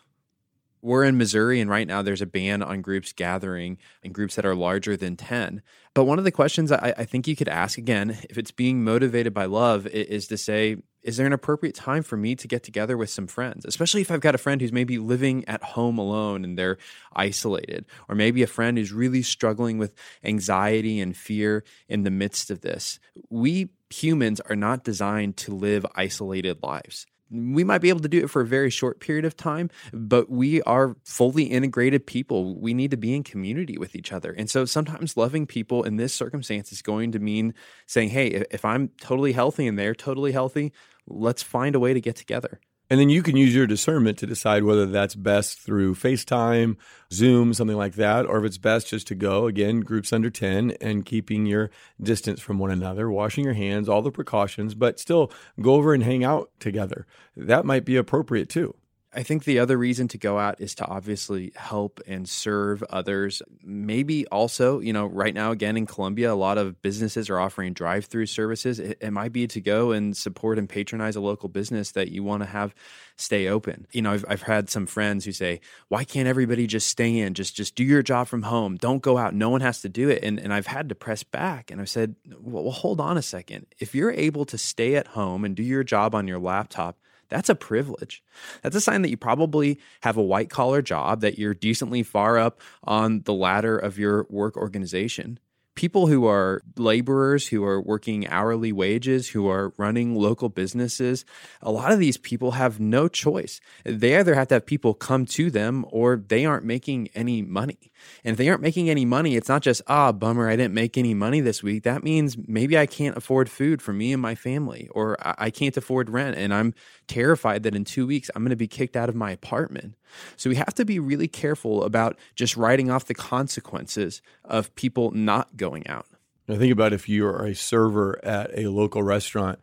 we're 0.82 1.04
in 1.04 1.18
Missouri, 1.18 1.61
and 1.61 1.70
right 1.70 1.87
now 1.87 2.02
there's 2.02 2.23
a 2.23 2.26
ban 2.26 2.62
on 2.62 2.82
groups 2.82 3.12
gathering 3.12 3.78
in 4.02 4.12
groups 4.12 4.37
that 4.37 4.47
are 4.47 4.54
larger 4.54 4.97
than 4.97 5.16
10. 5.16 5.62
But 5.94 6.04
one 6.04 6.18
of 6.18 6.25
the 6.25 6.30
questions 6.30 6.70
I, 6.70 6.94
I, 6.97 7.04
think 7.04 7.26
you 7.26 7.35
could 7.35 7.49
ask 7.49 7.78
again, 7.78 8.16
if 8.30 8.38
it's 8.38 8.52
being 8.52 8.85
motivated 8.85 9.35
by 9.35 9.47
love, 9.47 9.87
is 9.87 10.28
to 10.28 10.37
say, 10.37 10.76
is 11.02 11.16
there 11.16 11.26
an 11.26 11.32
appropriate 11.32 11.75
time 11.75 12.02
for 12.02 12.16
me 12.16 12.35
to 12.37 12.47
get 12.47 12.62
together 12.62 12.97
with 12.97 13.11
some 13.11 13.26
friends? 13.26 13.64
Especially 13.64 14.00
if 14.00 14.11
I've 14.11 14.20
got 14.20 14.35
a 14.35 14.38
friend 14.38 14.61
who's 14.61 14.73
maybe 14.73 14.99
living 14.99 15.44
at 15.49 15.62
home 15.62 15.99
alone 15.99 16.44
and 16.44 16.58
they're 16.58 16.78
isolated, 17.14 17.87
or 18.08 18.14
maybe 18.14 18.42
a 18.42 18.47
friend 18.47 18.78
who's 18.78 18.92
really 18.92 19.23
struggling 19.23 19.78
with 19.78 19.94
anxiety 20.23 21.00
and 21.00 21.16
fear 21.16 21.64
in 21.88 22.02
the 22.02 22.11
midst 22.11 22.50
of 22.50 22.61
this. 22.61 23.00
We 23.30 23.70
humans 23.90 24.40
are 24.40 24.56
not 24.56 24.85
designed 24.85 25.37
to 25.38 25.54
live 25.54 25.87
isolated 25.94 26.62
lives 26.62 27.06
we 27.30 27.64
might 27.64 27.78
be 27.78 27.88
able 27.88 28.00
to 28.00 28.08
do 28.08 28.18
it 28.18 28.30
for 28.30 28.42
a 28.42 28.47
very 28.47 28.70
short 28.70 29.00
period 29.00 29.25
of 29.25 29.37
time, 29.37 29.70
but 29.92 30.30
we 30.30 30.62
are 30.62 30.97
fully 31.04 31.44
integrated 31.44 32.06
people. 32.06 32.58
We 32.58 32.75
need 32.75 32.90
to 32.90 32.97
be 32.97 33.14
in 33.14 33.23
community 33.23 33.78
with 33.78 33.94
each 33.94 34.12
other. 34.12 34.32
And 34.32 34.49
so 34.50 34.64
sometimes 34.64 35.16
loving 35.16 35.47
people 35.47 35.82
in 35.82 35.97
this 35.97 36.14
circumstance 36.14 36.73
is 36.73 36.82
going 36.82 37.12
to 37.12 37.18
mean 37.18 37.54
saying, 37.87 38.11
hey, 38.11 38.44
if 38.50 38.64
I'm 38.64 38.88
totally 39.00 39.32
healthy 39.32 39.66
and 39.66 39.78
they're 39.78 39.94
totally 39.94 40.32
healthy, 40.32 40.73
let's 41.06 41.42
find 41.42 41.75
a 41.75 41.80
way 41.80 41.94
to 41.94 42.00
get 42.00 42.16
together. 42.16 42.61
And 42.90 42.99
then 42.99 43.11
you 43.11 43.23
can 43.23 43.37
use 43.37 43.54
your 43.54 43.66
discernment 43.66 44.16
to 44.18 44.26
decide 44.26 44.64
whether 44.64 44.87
that's 44.87 45.14
best 45.14 45.59
through 45.59 45.95
FaceTime, 45.95 46.76
Zoom, 47.12 47.52
something 47.52 47.76
like 47.76 47.97
that, 47.97 48.25
or 48.25 48.38
if 48.38 48.45
it's 48.45 48.57
best 48.57 48.88
just 48.88 49.07
to 49.09 49.14
go, 49.14 49.47
again, 49.47 49.80
groups 49.80 50.11
under 50.11 50.30
10 50.30 50.71
and 50.80 51.04
keeping 51.04 51.45
your 51.45 51.71
distance 52.02 52.40
from 52.40 52.59
one 52.59 52.71
another, 52.71 53.11
washing 53.11 53.45
your 53.45 53.52
hands, 53.52 53.90
all 53.90 54.00
the 54.00 54.11
precautions, 54.11 54.75
but 54.75 54.99
still 54.99 55.30
go 55.61 55.75
over 55.75 55.92
and 55.92 56.02
hang 56.02 56.25
out 56.25 56.50
together. 56.61 57.07
That 57.37 57.66
might 57.66 57.85
be 57.85 57.97
appropriate 57.97 58.49
too. 58.49 58.75
I 59.10 59.22
think 59.22 59.44
the 59.44 59.58
other 59.58 59.78
reason 59.78 60.06
to 60.08 60.18
go 60.18 60.38
out 60.38 60.60
is 60.60 60.74
to 60.76 60.86
obviously 60.86 61.52
help 61.56 61.98
and 62.06 62.28
serve 62.28 62.82
others. 62.90 63.40
Maybe 63.62 64.26
also, 64.26 64.80
you 64.80 64.92
know, 64.92 65.06
right 65.06 65.32
now, 65.32 65.50
again 65.50 65.78
in 65.78 65.86
Columbia, 65.86 66.30
a 66.30 66.34
lot 66.34 66.58
of 66.58 66.82
businesses 66.82 67.30
are 67.30 67.40
offering 67.40 67.73
drive 67.73 68.04
through 68.04 68.26
services. 68.26 68.78
It, 68.78 68.99
it, 69.00 69.10
might 69.10 69.32
be 69.32 69.47
to 69.47 69.62
go 69.62 69.92
and 69.92 70.14
support 70.14 70.58
and 70.58 70.68
patronize 70.68 71.16
a 71.16 71.21
local 71.21 71.49
business 71.49 71.92
that 71.92 72.10
you 72.10 72.23
want 72.23 72.42
to 72.42 72.49
have 72.49 72.75
stay 73.16 73.49
open. 73.49 73.86
You 73.92 74.02
know, 74.02 74.12
I've, 74.12 74.26
I've 74.28 74.42
had 74.42 74.68
some 74.68 74.86
friends 74.86 75.25
who 75.25 75.32
say, 75.32 75.62
why 75.88 76.04
can't 76.04 76.28
everybody 76.28 76.66
just 76.66 76.88
stay 76.88 77.18
in? 77.18 77.32
Just, 77.32 77.56
just 77.56 77.75
do 77.75 77.84
your 77.84 78.02
job 78.02 78.28
from 78.28 78.42
home. 78.42 78.76
Don't 78.76 79.02
go 79.02 79.16
out. 79.16 79.34
No 79.34 79.49
one 79.49 79.62
has 79.62 79.80
to 79.82 79.88
do 79.88 80.10
it. 80.10 80.23
And, 80.23 80.38
and 80.38 80.52
I've 80.52 80.66
had 80.66 80.90
to 80.90 80.94
press 80.94 81.23
back 81.23 81.71
and 81.71 81.80
I've 81.80 81.88
said, 81.88 82.14
well, 82.38 82.64
well 82.64 82.73
hold 82.73 83.00
on 83.00 83.16
a 83.16 83.23
second. 83.23 83.66
If 83.78 83.94
you're 83.94 84.12
able 84.12 84.44
to 84.44 84.58
stay 84.58 84.97
at 84.97 85.08
home 85.08 85.47
and 85.47 85.56
do 85.56 85.62
your 85.62 85.82
job 85.82 86.14
on 86.14 86.28
your 86.28 86.38
laptop, 86.38 86.99
that's 87.28 87.49
a 87.49 87.54
privilege. 87.54 88.23
That's 88.62 88.76
a 88.76 88.80
sign 88.80 89.02
that 89.02 89.10
you 89.10 89.17
probably 89.17 89.78
have 90.02 90.17
a 90.17 90.23
white 90.23 90.50
collar 90.50 90.82
job, 90.82 91.21
that 91.21 91.38
you're 91.38 91.54
decently 91.54 92.02
far 92.02 92.38
up 92.38 92.60
on 92.84 93.23
the 93.25 93.34
ladder 93.34 93.78
of 93.78 93.99
your 93.99 94.26
work 94.30 94.56
organization 94.56 95.38
people 95.78 96.08
who 96.08 96.26
are 96.26 96.60
laborers, 96.76 97.47
who 97.47 97.64
are 97.64 97.80
working 97.80 98.26
hourly 98.26 98.73
wages, 98.73 99.28
who 99.28 99.49
are 99.49 99.73
running 99.76 100.12
local 100.12 100.49
businesses, 100.49 101.25
a 101.62 101.71
lot 101.71 101.93
of 101.93 102.00
these 102.00 102.17
people 102.17 102.50
have 102.50 102.80
no 102.80 103.06
choice. 103.06 103.60
They 103.84 104.17
either 104.17 104.34
have 104.34 104.49
to 104.49 104.56
have 104.56 104.67
people 104.67 104.93
come 104.93 105.25
to 105.26 105.52
them 105.52 105.86
or 105.91 106.17
they 106.17 106.45
aren't 106.45 106.64
making 106.64 107.10
any 107.14 107.43
money. 107.43 107.93
And 108.25 108.32
if 108.32 108.38
they 108.38 108.49
aren't 108.49 108.62
making 108.62 108.91
any 108.91 109.04
money, 109.04 109.36
it's 109.36 109.49
not 109.49 109.62
just, 109.62 109.80
ah, 109.86 110.10
bummer, 110.10 110.49
I 110.49 110.56
didn't 110.56 110.75
make 110.75 110.99
any 110.99 111.14
money 111.14 111.41
this 111.41 111.62
week. 111.62 111.84
That 111.84 112.02
means 112.02 112.36
maybe 112.49 112.76
I 112.76 112.86
can't 112.86 113.17
afford 113.17 113.49
food 113.49 113.80
for 113.80 113.93
me 113.93 114.12
and 114.12 114.21
my 114.21 114.34
family, 114.34 114.88
or 114.91 115.17
I 115.21 115.50
can't 115.50 115.76
afford 115.76 116.10
rent. 116.10 116.36
And 116.36 116.52
I'm 116.52 116.75
terrified 117.06 117.62
that 117.62 117.76
in 117.76 117.84
two 117.84 118.06
weeks 118.06 118.30
I'm 118.34 118.43
going 118.43 118.50
to 118.50 118.56
be 118.56 118.67
kicked 118.67 118.97
out 118.97 119.08
of 119.08 119.14
my 119.14 119.30
apartment. 119.30 119.95
So 120.36 120.50
we 120.50 120.56
have 120.56 120.75
to 120.75 120.84
be 120.84 120.99
really 120.99 121.28
careful 121.28 121.84
about 121.84 122.19
just 122.34 122.56
writing 122.56 122.91
off 122.91 123.04
the 123.06 123.14
consequences 123.14 124.23
of 124.45 124.75
people 124.75 125.10
not 125.10 125.56
going 125.56 125.68
out. 125.87 126.07
I 126.49 126.57
think 126.57 126.73
about 126.73 126.93
if 126.93 127.09
you 127.09 127.26
are 127.26 127.45
a 127.45 127.54
server 127.54 128.25
at 128.25 128.50
a 128.57 128.69
local 128.69 129.02
restaurant, 129.02 129.59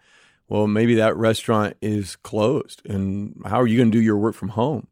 well, 0.48 0.68
maybe 0.68 0.96
that 0.96 1.18
restaurant 1.18 1.76
is 1.82 2.16
closed. 2.16 2.82
And 2.86 3.42
how 3.46 3.60
are 3.60 3.68
you 3.68 3.78
going 3.78 3.92
to 3.92 3.98
do 3.98 4.04
your 4.04 4.18
work 4.18 4.36
from 4.36 4.50
home? 4.50 4.88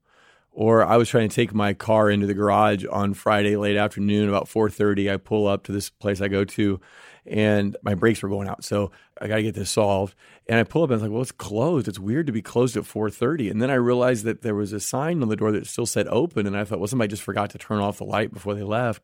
Or 0.51 0.83
I 0.83 0.97
was 0.97 1.09
trying 1.09 1.29
to 1.29 1.35
take 1.35 1.53
my 1.53 1.73
car 1.73 2.09
into 2.09 2.27
the 2.27 2.33
garage 2.33 2.85
on 2.91 3.13
Friday 3.13 3.55
late 3.55 3.77
afternoon, 3.77 4.29
about 4.29 4.47
4:30. 4.47 5.11
I 5.11 5.17
pull 5.17 5.47
up 5.47 5.63
to 5.63 5.71
this 5.71 5.89
place 5.89 6.21
I 6.21 6.27
go 6.27 6.45
to, 6.45 6.79
and 7.25 7.77
my 7.83 7.95
brakes 7.95 8.21
were 8.21 8.29
going 8.29 8.47
out. 8.47 8.63
So 8.63 8.91
I 9.19 9.27
got 9.27 9.37
to 9.37 9.43
get 9.43 9.55
this 9.55 9.71
solved. 9.71 10.15
And 10.47 10.59
I 10.59 10.63
pull 10.63 10.83
up 10.83 10.89
and 10.89 10.95
I 10.95 10.97
was 10.97 11.03
like, 11.03 11.11
well, 11.11 11.21
it's 11.21 11.31
closed. 11.31 11.87
It's 11.87 11.99
weird 11.99 12.27
to 12.27 12.33
be 12.33 12.41
closed 12.41 12.75
at 12.75 12.83
4:30. 12.83 13.49
And 13.49 13.61
then 13.61 13.69
I 13.69 13.75
realized 13.75 14.25
that 14.25 14.41
there 14.41 14.55
was 14.55 14.73
a 14.73 14.79
sign 14.79 15.21
on 15.21 15.29
the 15.29 15.35
door 15.35 15.51
that 15.51 15.67
still 15.67 15.85
said 15.85 16.07
open. 16.07 16.45
And 16.45 16.57
I 16.57 16.63
thought, 16.65 16.79
well, 16.79 16.87
somebody 16.87 17.09
just 17.09 17.23
forgot 17.23 17.49
to 17.51 17.57
turn 17.57 17.79
off 17.79 17.97
the 17.97 18.05
light 18.05 18.33
before 18.33 18.55
they 18.55 18.63
left. 18.63 19.03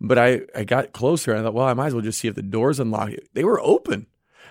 But 0.00 0.18
I, 0.18 0.40
I 0.54 0.64
got 0.64 0.92
closer 0.92 1.30
and 1.30 1.40
I 1.40 1.44
thought, 1.44 1.54
well, 1.54 1.66
I 1.66 1.74
might 1.74 1.88
as 1.88 1.94
well 1.94 2.02
just 2.02 2.18
see 2.18 2.28
if 2.28 2.34
the 2.34 2.42
door's 2.42 2.80
unlocked. 2.80 3.14
They 3.34 3.44
were 3.44 3.60
open. 3.60 4.06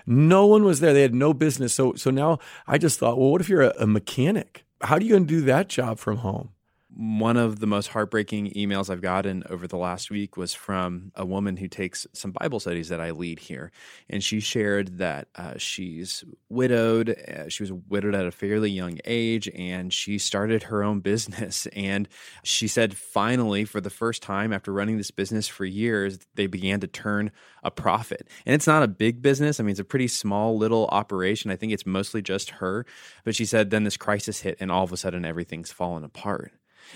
No 0.06 0.46
one 0.46 0.64
was 0.64 0.80
there. 0.80 0.94
They 0.94 1.02
had 1.02 1.14
no 1.14 1.34
business. 1.34 1.74
So 1.74 1.94
so 1.94 2.10
now 2.10 2.38
I 2.66 2.78
just 2.78 2.98
thought, 2.98 3.18
well, 3.18 3.30
what 3.30 3.40
if 3.40 3.48
you're 3.48 3.62
a, 3.62 3.74
a 3.78 3.86
mechanic? 3.86 4.64
How 4.80 4.96
are 4.96 5.00
you 5.02 5.10
going 5.10 5.26
to 5.26 5.34
do 5.34 5.42
that 5.42 5.68
job 5.68 5.98
from 5.98 6.18
home? 6.18 6.50
One 6.94 7.36
of 7.36 7.60
the 7.60 7.66
most 7.66 7.88
heartbreaking 7.88 8.52
emails 8.52 8.90
I've 8.90 9.00
gotten 9.00 9.44
over 9.48 9.66
the 9.66 9.78
last 9.78 10.10
week 10.10 10.36
was 10.36 10.52
from 10.52 11.10
a 11.14 11.24
woman 11.24 11.56
who 11.56 11.68
takes 11.68 12.06
some 12.12 12.32
Bible 12.32 12.60
studies 12.60 12.90
that 12.90 13.00
I 13.00 13.12
lead 13.12 13.38
here. 13.38 13.72
And 14.10 14.22
she 14.22 14.40
shared 14.40 14.98
that 14.98 15.28
uh, 15.34 15.54
she's 15.56 16.22
widowed. 16.48 17.10
Uh, 17.10 17.48
she 17.48 17.62
was 17.62 17.72
widowed 17.72 18.14
at 18.14 18.26
a 18.26 18.30
fairly 18.30 18.70
young 18.70 18.98
age 19.04 19.48
and 19.54 19.92
she 19.92 20.18
started 20.18 20.64
her 20.64 20.82
own 20.82 21.00
business. 21.00 21.66
And 21.82 22.08
she 22.44 22.68
said, 22.68 22.96
finally, 22.96 23.64
for 23.64 23.80
the 23.80 23.90
first 23.90 24.22
time 24.22 24.52
after 24.52 24.72
running 24.72 24.98
this 24.98 25.10
business 25.10 25.48
for 25.48 25.64
years, 25.64 26.18
they 26.34 26.46
began 26.46 26.80
to 26.80 26.86
turn 26.86 27.32
a 27.62 27.70
profit. 27.70 28.28
And 28.46 28.54
it's 28.54 28.66
not 28.66 28.82
a 28.82 28.88
big 28.88 29.20
business. 29.20 29.58
I 29.58 29.62
mean, 29.62 29.72
it's 29.72 29.80
a 29.80 29.84
pretty 29.84 30.08
small 30.08 30.56
little 30.56 30.86
operation. 30.92 31.50
I 31.50 31.56
think 31.56 31.72
it's 31.72 31.86
mostly 31.86 32.22
just 32.22 32.50
her. 32.50 32.86
But 33.24 33.34
she 33.34 33.44
said, 33.44 33.70
then 33.70 33.84
this 33.84 33.96
crisis 33.96 34.40
hit 34.40 34.58
and 34.60 34.70
all 34.70 34.84
of 34.84 34.92
a 34.92 34.96
sudden 34.96 35.24
everything's 35.24 35.72
fallen 35.72 36.04
apart. 36.04 36.52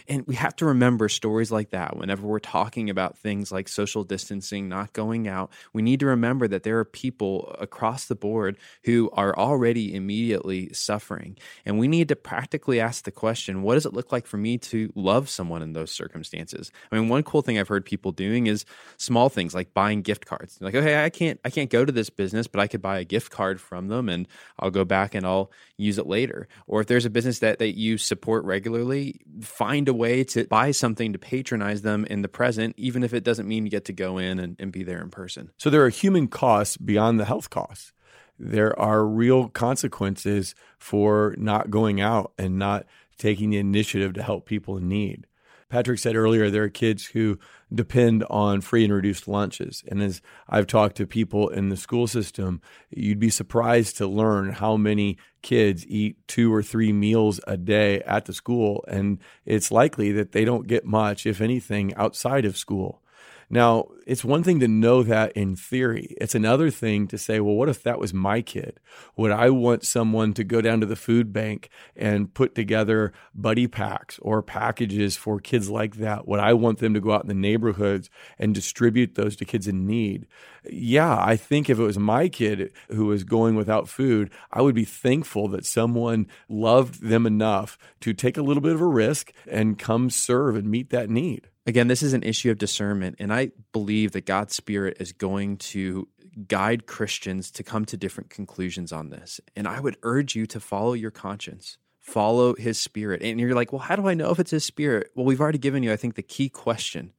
And 0.08 0.26
we 0.26 0.34
have 0.34 0.56
to 0.56 0.66
remember 0.66 1.08
stories 1.08 1.50
like 1.50 1.70
that 1.70 1.96
whenever 1.96 2.26
we're 2.26 2.38
talking 2.38 2.90
about 2.90 3.18
things 3.18 3.50
like 3.52 3.68
social 3.68 4.04
distancing, 4.04 4.68
not 4.68 4.92
going 4.92 5.28
out. 5.28 5.52
We 5.72 5.82
need 5.82 6.00
to 6.00 6.06
remember 6.06 6.48
that 6.48 6.62
there 6.62 6.78
are 6.78 6.84
people 6.84 7.54
across 7.60 8.06
the 8.06 8.14
board 8.14 8.56
who 8.84 9.10
are 9.12 9.36
already 9.36 9.94
immediately 9.94 10.72
suffering. 10.72 11.36
And 11.64 11.78
we 11.78 11.88
need 11.88 12.08
to 12.08 12.16
practically 12.16 12.80
ask 12.80 13.04
the 13.04 13.10
question 13.10 13.62
what 13.62 13.74
does 13.74 13.86
it 13.86 13.92
look 13.92 14.12
like 14.12 14.26
for 14.26 14.36
me 14.36 14.58
to 14.58 14.92
love 14.94 15.28
someone 15.28 15.62
in 15.62 15.72
those 15.72 15.90
circumstances? 15.90 16.70
I 16.90 16.98
mean, 16.98 17.08
one 17.08 17.22
cool 17.22 17.42
thing 17.42 17.58
I've 17.58 17.68
heard 17.68 17.84
people 17.84 18.12
doing 18.12 18.46
is 18.46 18.64
small 18.96 19.28
things 19.28 19.54
like 19.54 19.74
buying 19.74 20.02
gift 20.02 20.26
cards. 20.26 20.58
Like, 20.60 20.74
okay, 20.74 21.04
I 21.04 21.10
can't 21.10 21.40
I 21.44 21.50
can't 21.50 21.70
go 21.70 21.84
to 21.84 21.92
this 21.92 22.10
business, 22.10 22.46
but 22.46 22.60
I 22.60 22.66
could 22.66 22.82
buy 22.82 22.98
a 22.98 23.04
gift 23.04 23.30
card 23.30 23.60
from 23.60 23.88
them 23.88 24.08
and 24.08 24.26
I'll 24.58 24.70
go 24.70 24.84
back 24.84 25.14
and 25.14 25.26
I'll 25.26 25.50
use 25.76 25.98
it 25.98 26.06
later. 26.06 26.48
Or 26.66 26.80
if 26.80 26.86
there's 26.86 27.04
a 27.04 27.10
business 27.10 27.40
that, 27.40 27.58
that 27.58 27.76
you 27.76 27.98
support 27.98 28.44
regularly, 28.44 29.20
find 29.42 29.85
a 29.88 29.94
way 29.94 30.24
to 30.24 30.44
buy 30.44 30.70
something 30.70 31.12
to 31.12 31.18
patronize 31.18 31.82
them 31.82 32.04
in 32.06 32.22
the 32.22 32.28
present, 32.28 32.74
even 32.76 33.02
if 33.02 33.14
it 33.14 33.24
doesn't 33.24 33.48
mean 33.48 33.64
you 33.64 33.70
get 33.70 33.84
to 33.86 33.92
go 33.92 34.18
in 34.18 34.38
and, 34.38 34.56
and 34.58 34.72
be 34.72 34.82
there 34.82 35.00
in 35.00 35.10
person. 35.10 35.50
So 35.56 35.70
there 35.70 35.84
are 35.84 35.88
human 35.88 36.28
costs 36.28 36.76
beyond 36.76 37.20
the 37.20 37.24
health 37.24 37.50
costs. 37.50 37.92
There 38.38 38.78
are 38.78 39.06
real 39.06 39.48
consequences 39.48 40.54
for 40.78 41.34
not 41.38 41.70
going 41.70 42.00
out 42.00 42.32
and 42.38 42.58
not 42.58 42.86
taking 43.18 43.50
the 43.50 43.58
initiative 43.58 44.12
to 44.14 44.22
help 44.22 44.46
people 44.46 44.76
in 44.76 44.88
need. 44.88 45.26
Patrick 45.68 45.98
said 45.98 46.14
earlier, 46.14 46.48
there 46.48 46.62
are 46.62 46.68
kids 46.68 47.06
who 47.06 47.38
depend 47.74 48.24
on 48.30 48.60
free 48.60 48.84
and 48.84 48.92
reduced 48.92 49.26
lunches. 49.26 49.82
And 49.88 50.00
as 50.00 50.22
I've 50.48 50.68
talked 50.68 50.96
to 50.96 51.06
people 51.06 51.48
in 51.48 51.70
the 51.70 51.76
school 51.76 52.06
system, 52.06 52.60
you'd 52.90 53.18
be 53.18 53.30
surprised 53.30 53.96
to 53.96 54.06
learn 54.06 54.52
how 54.52 54.76
many 54.76 55.18
kids 55.42 55.84
eat 55.88 56.16
two 56.28 56.54
or 56.54 56.62
three 56.62 56.92
meals 56.92 57.40
a 57.48 57.56
day 57.56 58.00
at 58.02 58.26
the 58.26 58.32
school. 58.32 58.84
And 58.86 59.18
it's 59.44 59.72
likely 59.72 60.12
that 60.12 60.32
they 60.32 60.44
don't 60.44 60.68
get 60.68 60.84
much, 60.84 61.26
if 61.26 61.40
anything, 61.40 61.92
outside 61.94 62.44
of 62.44 62.56
school. 62.56 63.02
Now, 63.48 63.88
it's 64.06 64.24
one 64.24 64.42
thing 64.42 64.58
to 64.60 64.68
know 64.68 65.04
that 65.04 65.32
in 65.32 65.54
theory. 65.54 66.16
It's 66.20 66.34
another 66.34 66.70
thing 66.70 67.06
to 67.08 67.18
say, 67.18 67.38
well, 67.38 67.54
what 67.54 67.68
if 67.68 67.82
that 67.84 68.00
was 68.00 68.12
my 68.12 68.42
kid? 68.42 68.80
Would 69.16 69.30
I 69.30 69.50
want 69.50 69.84
someone 69.84 70.32
to 70.34 70.44
go 70.44 70.60
down 70.60 70.80
to 70.80 70.86
the 70.86 70.96
food 70.96 71.32
bank 71.32 71.68
and 71.94 72.32
put 72.34 72.56
together 72.56 73.12
buddy 73.34 73.68
packs 73.68 74.18
or 74.20 74.42
packages 74.42 75.16
for 75.16 75.38
kids 75.38 75.70
like 75.70 75.96
that? 75.96 76.26
Would 76.26 76.40
I 76.40 76.54
want 76.54 76.78
them 76.78 76.94
to 76.94 77.00
go 77.00 77.12
out 77.12 77.22
in 77.22 77.28
the 77.28 77.34
neighborhoods 77.34 78.10
and 78.38 78.54
distribute 78.54 79.14
those 79.14 79.36
to 79.36 79.44
kids 79.44 79.68
in 79.68 79.86
need? 79.86 80.26
Yeah, 80.68 81.16
I 81.16 81.36
think 81.36 81.70
if 81.70 81.78
it 81.78 81.84
was 81.84 81.98
my 81.98 82.28
kid 82.28 82.72
who 82.88 83.06
was 83.06 83.22
going 83.22 83.54
without 83.54 83.88
food, 83.88 84.30
I 84.52 84.62
would 84.62 84.74
be 84.74 84.84
thankful 84.84 85.46
that 85.48 85.64
someone 85.64 86.26
loved 86.48 87.00
them 87.00 87.26
enough 87.26 87.78
to 88.00 88.12
take 88.12 88.36
a 88.36 88.42
little 88.42 88.60
bit 88.60 88.74
of 88.74 88.80
a 88.80 88.86
risk 88.86 89.32
and 89.48 89.78
come 89.78 90.10
serve 90.10 90.56
and 90.56 90.68
meet 90.68 90.90
that 90.90 91.08
need. 91.08 91.48
Again, 91.66 91.88
this 91.88 92.02
is 92.02 92.12
an 92.12 92.22
issue 92.22 92.50
of 92.52 92.58
discernment, 92.58 93.16
and 93.18 93.32
I 93.32 93.50
believe 93.72 94.12
that 94.12 94.24
God's 94.24 94.54
Spirit 94.54 94.98
is 95.00 95.12
going 95.12 95.56
to 95.58 96.08
guide 96.46 96.86
Christians 96.86 97.50
to 97.52 97.64
come 97.64 97.84
to 97.86 97.96
different 97.96 98.30
conclusions 98.30 98.92
on 98.92 99.10
this. 99.10 99.40
And 99.56 99.66
I 99.66 99.80
would 99.80 99.96
urge 100.04 100.36
you 100.36 100.46
to 100.46 100.60
follow 100.60 100.92
your 100.92 101.10
conscience, 101.10 101.76
follow 101.98 102.54
His 102.54 102.80
Spirit. 102.80 103.22
And 103.22 103.40
you're 103.40 103.54
like, 103.54 103.72
well, 103.72 103.80
how 103.80 103.96
do 103.96 104.06
I 104.06 104.14
know 104.14 104.30
if 104.30 104.38
it's 104.38 104.52
His 104.52 104.64
Spirit? 104.64 105.10
Well, 105.16 105.26
we've 105.26 105.40
already 105.40 105.58
given 105.58 105.82
you, 105.82 105.92
I 105.92 105.96
think, 105.96 106.14
the 106.14 106.22
key 106.22 106.48
question 106.48 107.12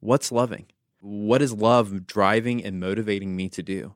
What's 0.00 0.32
loving? 0.32 0.66
What 0.98 1.42
is 1.42 1.52
love 1.52 2.06
driving 2.06 2.64
and 2.64 2.80
motivating 2.80 3.36
me 3.36 3.48
to 3.50 3.62
do? 3.62 3.94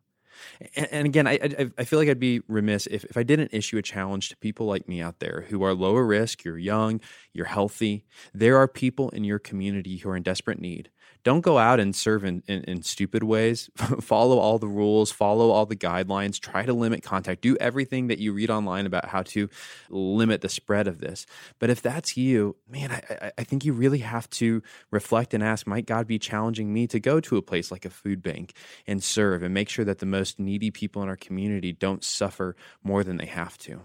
And, 0.74 0.88
and 0.90 1.06
again, 1.06 1.26
I, 1.26 1.38
I, 1.42 1.70
I 1.78 1.84
feel 1.84 1.98
like 1.98 2.08
I'd 2.08 2.20
be 2.20 2.40
remiss 2.48 2.86
if, 2.88 3.04
if 3.04 3.16
I 3.16 3.22
didn't 3.22 3.52
issue 3.52 3.78
a 3.78 3.82
challenge 3.82 4.28
to 4.30 4.36
people 4.36 4.66
like 4.66 4.88
me 4.88 5.00
out 5.00 5.18
there 5.20 5.46
who 5.48 5.62
are 5.62 5.74
lower 5.74 6.04
risk, 6.04 6.44
you're 6.44 6.58
young, 6.58 7.00
you're 7.32 7.46
healthy. 7.46 8.04
There 8.34 8.56
are 8.56 8.68
people 8.68 9.10
in 9.10 9.24
your 9.24 9.38
community 9.38 9.98
who 9.98 10.10
are 10.10 10.16
in 10.16 10.22
desperate 10.22 10.60
need 10.60 10.90
don't 11.26 11.40
go 11.40 11.58
out 11.58 11.80
and 11.80 11.96
serve 11.96 12.24
in, 12.24 12.40
in, 12.46 12.62
in 12.68 12.82
stupid 12.84 13.24
ways. 13.24 13.68
follow 14.00 14.38
all 14.38 14.60
the 14.60 14.68
rules, 14.68 15.10
follow 15.10 15.50
all 15.50 15.66
the 15.66 15.74
guidelines, 15.74 16.38
try 16.38 16.64
to 16.64 16.72
limit 16.72 17.02
contact, 17.02 17.40
do 17.40 17.56
everything 17.56 18.06
that 18.06 18.20
you 18.20 18.32
read 18.32 18.48
online 18.48 18.86
about 18.86 19.06
how 19.08 19.22
to 19.22 19.50
limit 19.90 20.40
the 20.40 20.48
spread 20.48 20.86
of 20.86 21.00
this. 21.00 21.26
But 21.58 21.68
if 21.68 21.82
that's 21.82 22.16
you, 22.16 22.54
man, 22.70 22.92
I, 22.92 23.32
I 23.36 23.42
think 23.42 23.64
you 23.64 23.72
really 23.72 23.98
have 23.98 24.30
to 24.30 24.62
reflect 24.92 25.34
and 25.34 25.42
ask, 25.42 25.66
might 25.66 25.84
God 25.84 26.06
be 26.06 26.20
challenging 26.20 26.72
me 26.72 26.86
to 26.86 27.00
go 27.00 27.18
to 27.18 27.36
a 27.36 27.42
place 27.42 27.72
like 27.72 27.84
a 27.84 27.90
food 27.90 28.22
bank 28.22 28.54
and 28.86 29.02
serve 29.02 29.42
and 29.42 29.52
make 29.52 29.68
sure 29.68 29.84
that 29.84 29.98
the 29.98 30.06
most 30.06 30.38
needy 30.38 30.70
people 30.70 31.02
in 31.02 31.08
our 31.08 31.16
community 31.16 31.72
don't 31.72 32.04
suffer 32.04 32.54
more 32.84 33.02
than 33.02 33.16
they 33.16 33.26
have 33.26 33.58
to? 33.58 33.80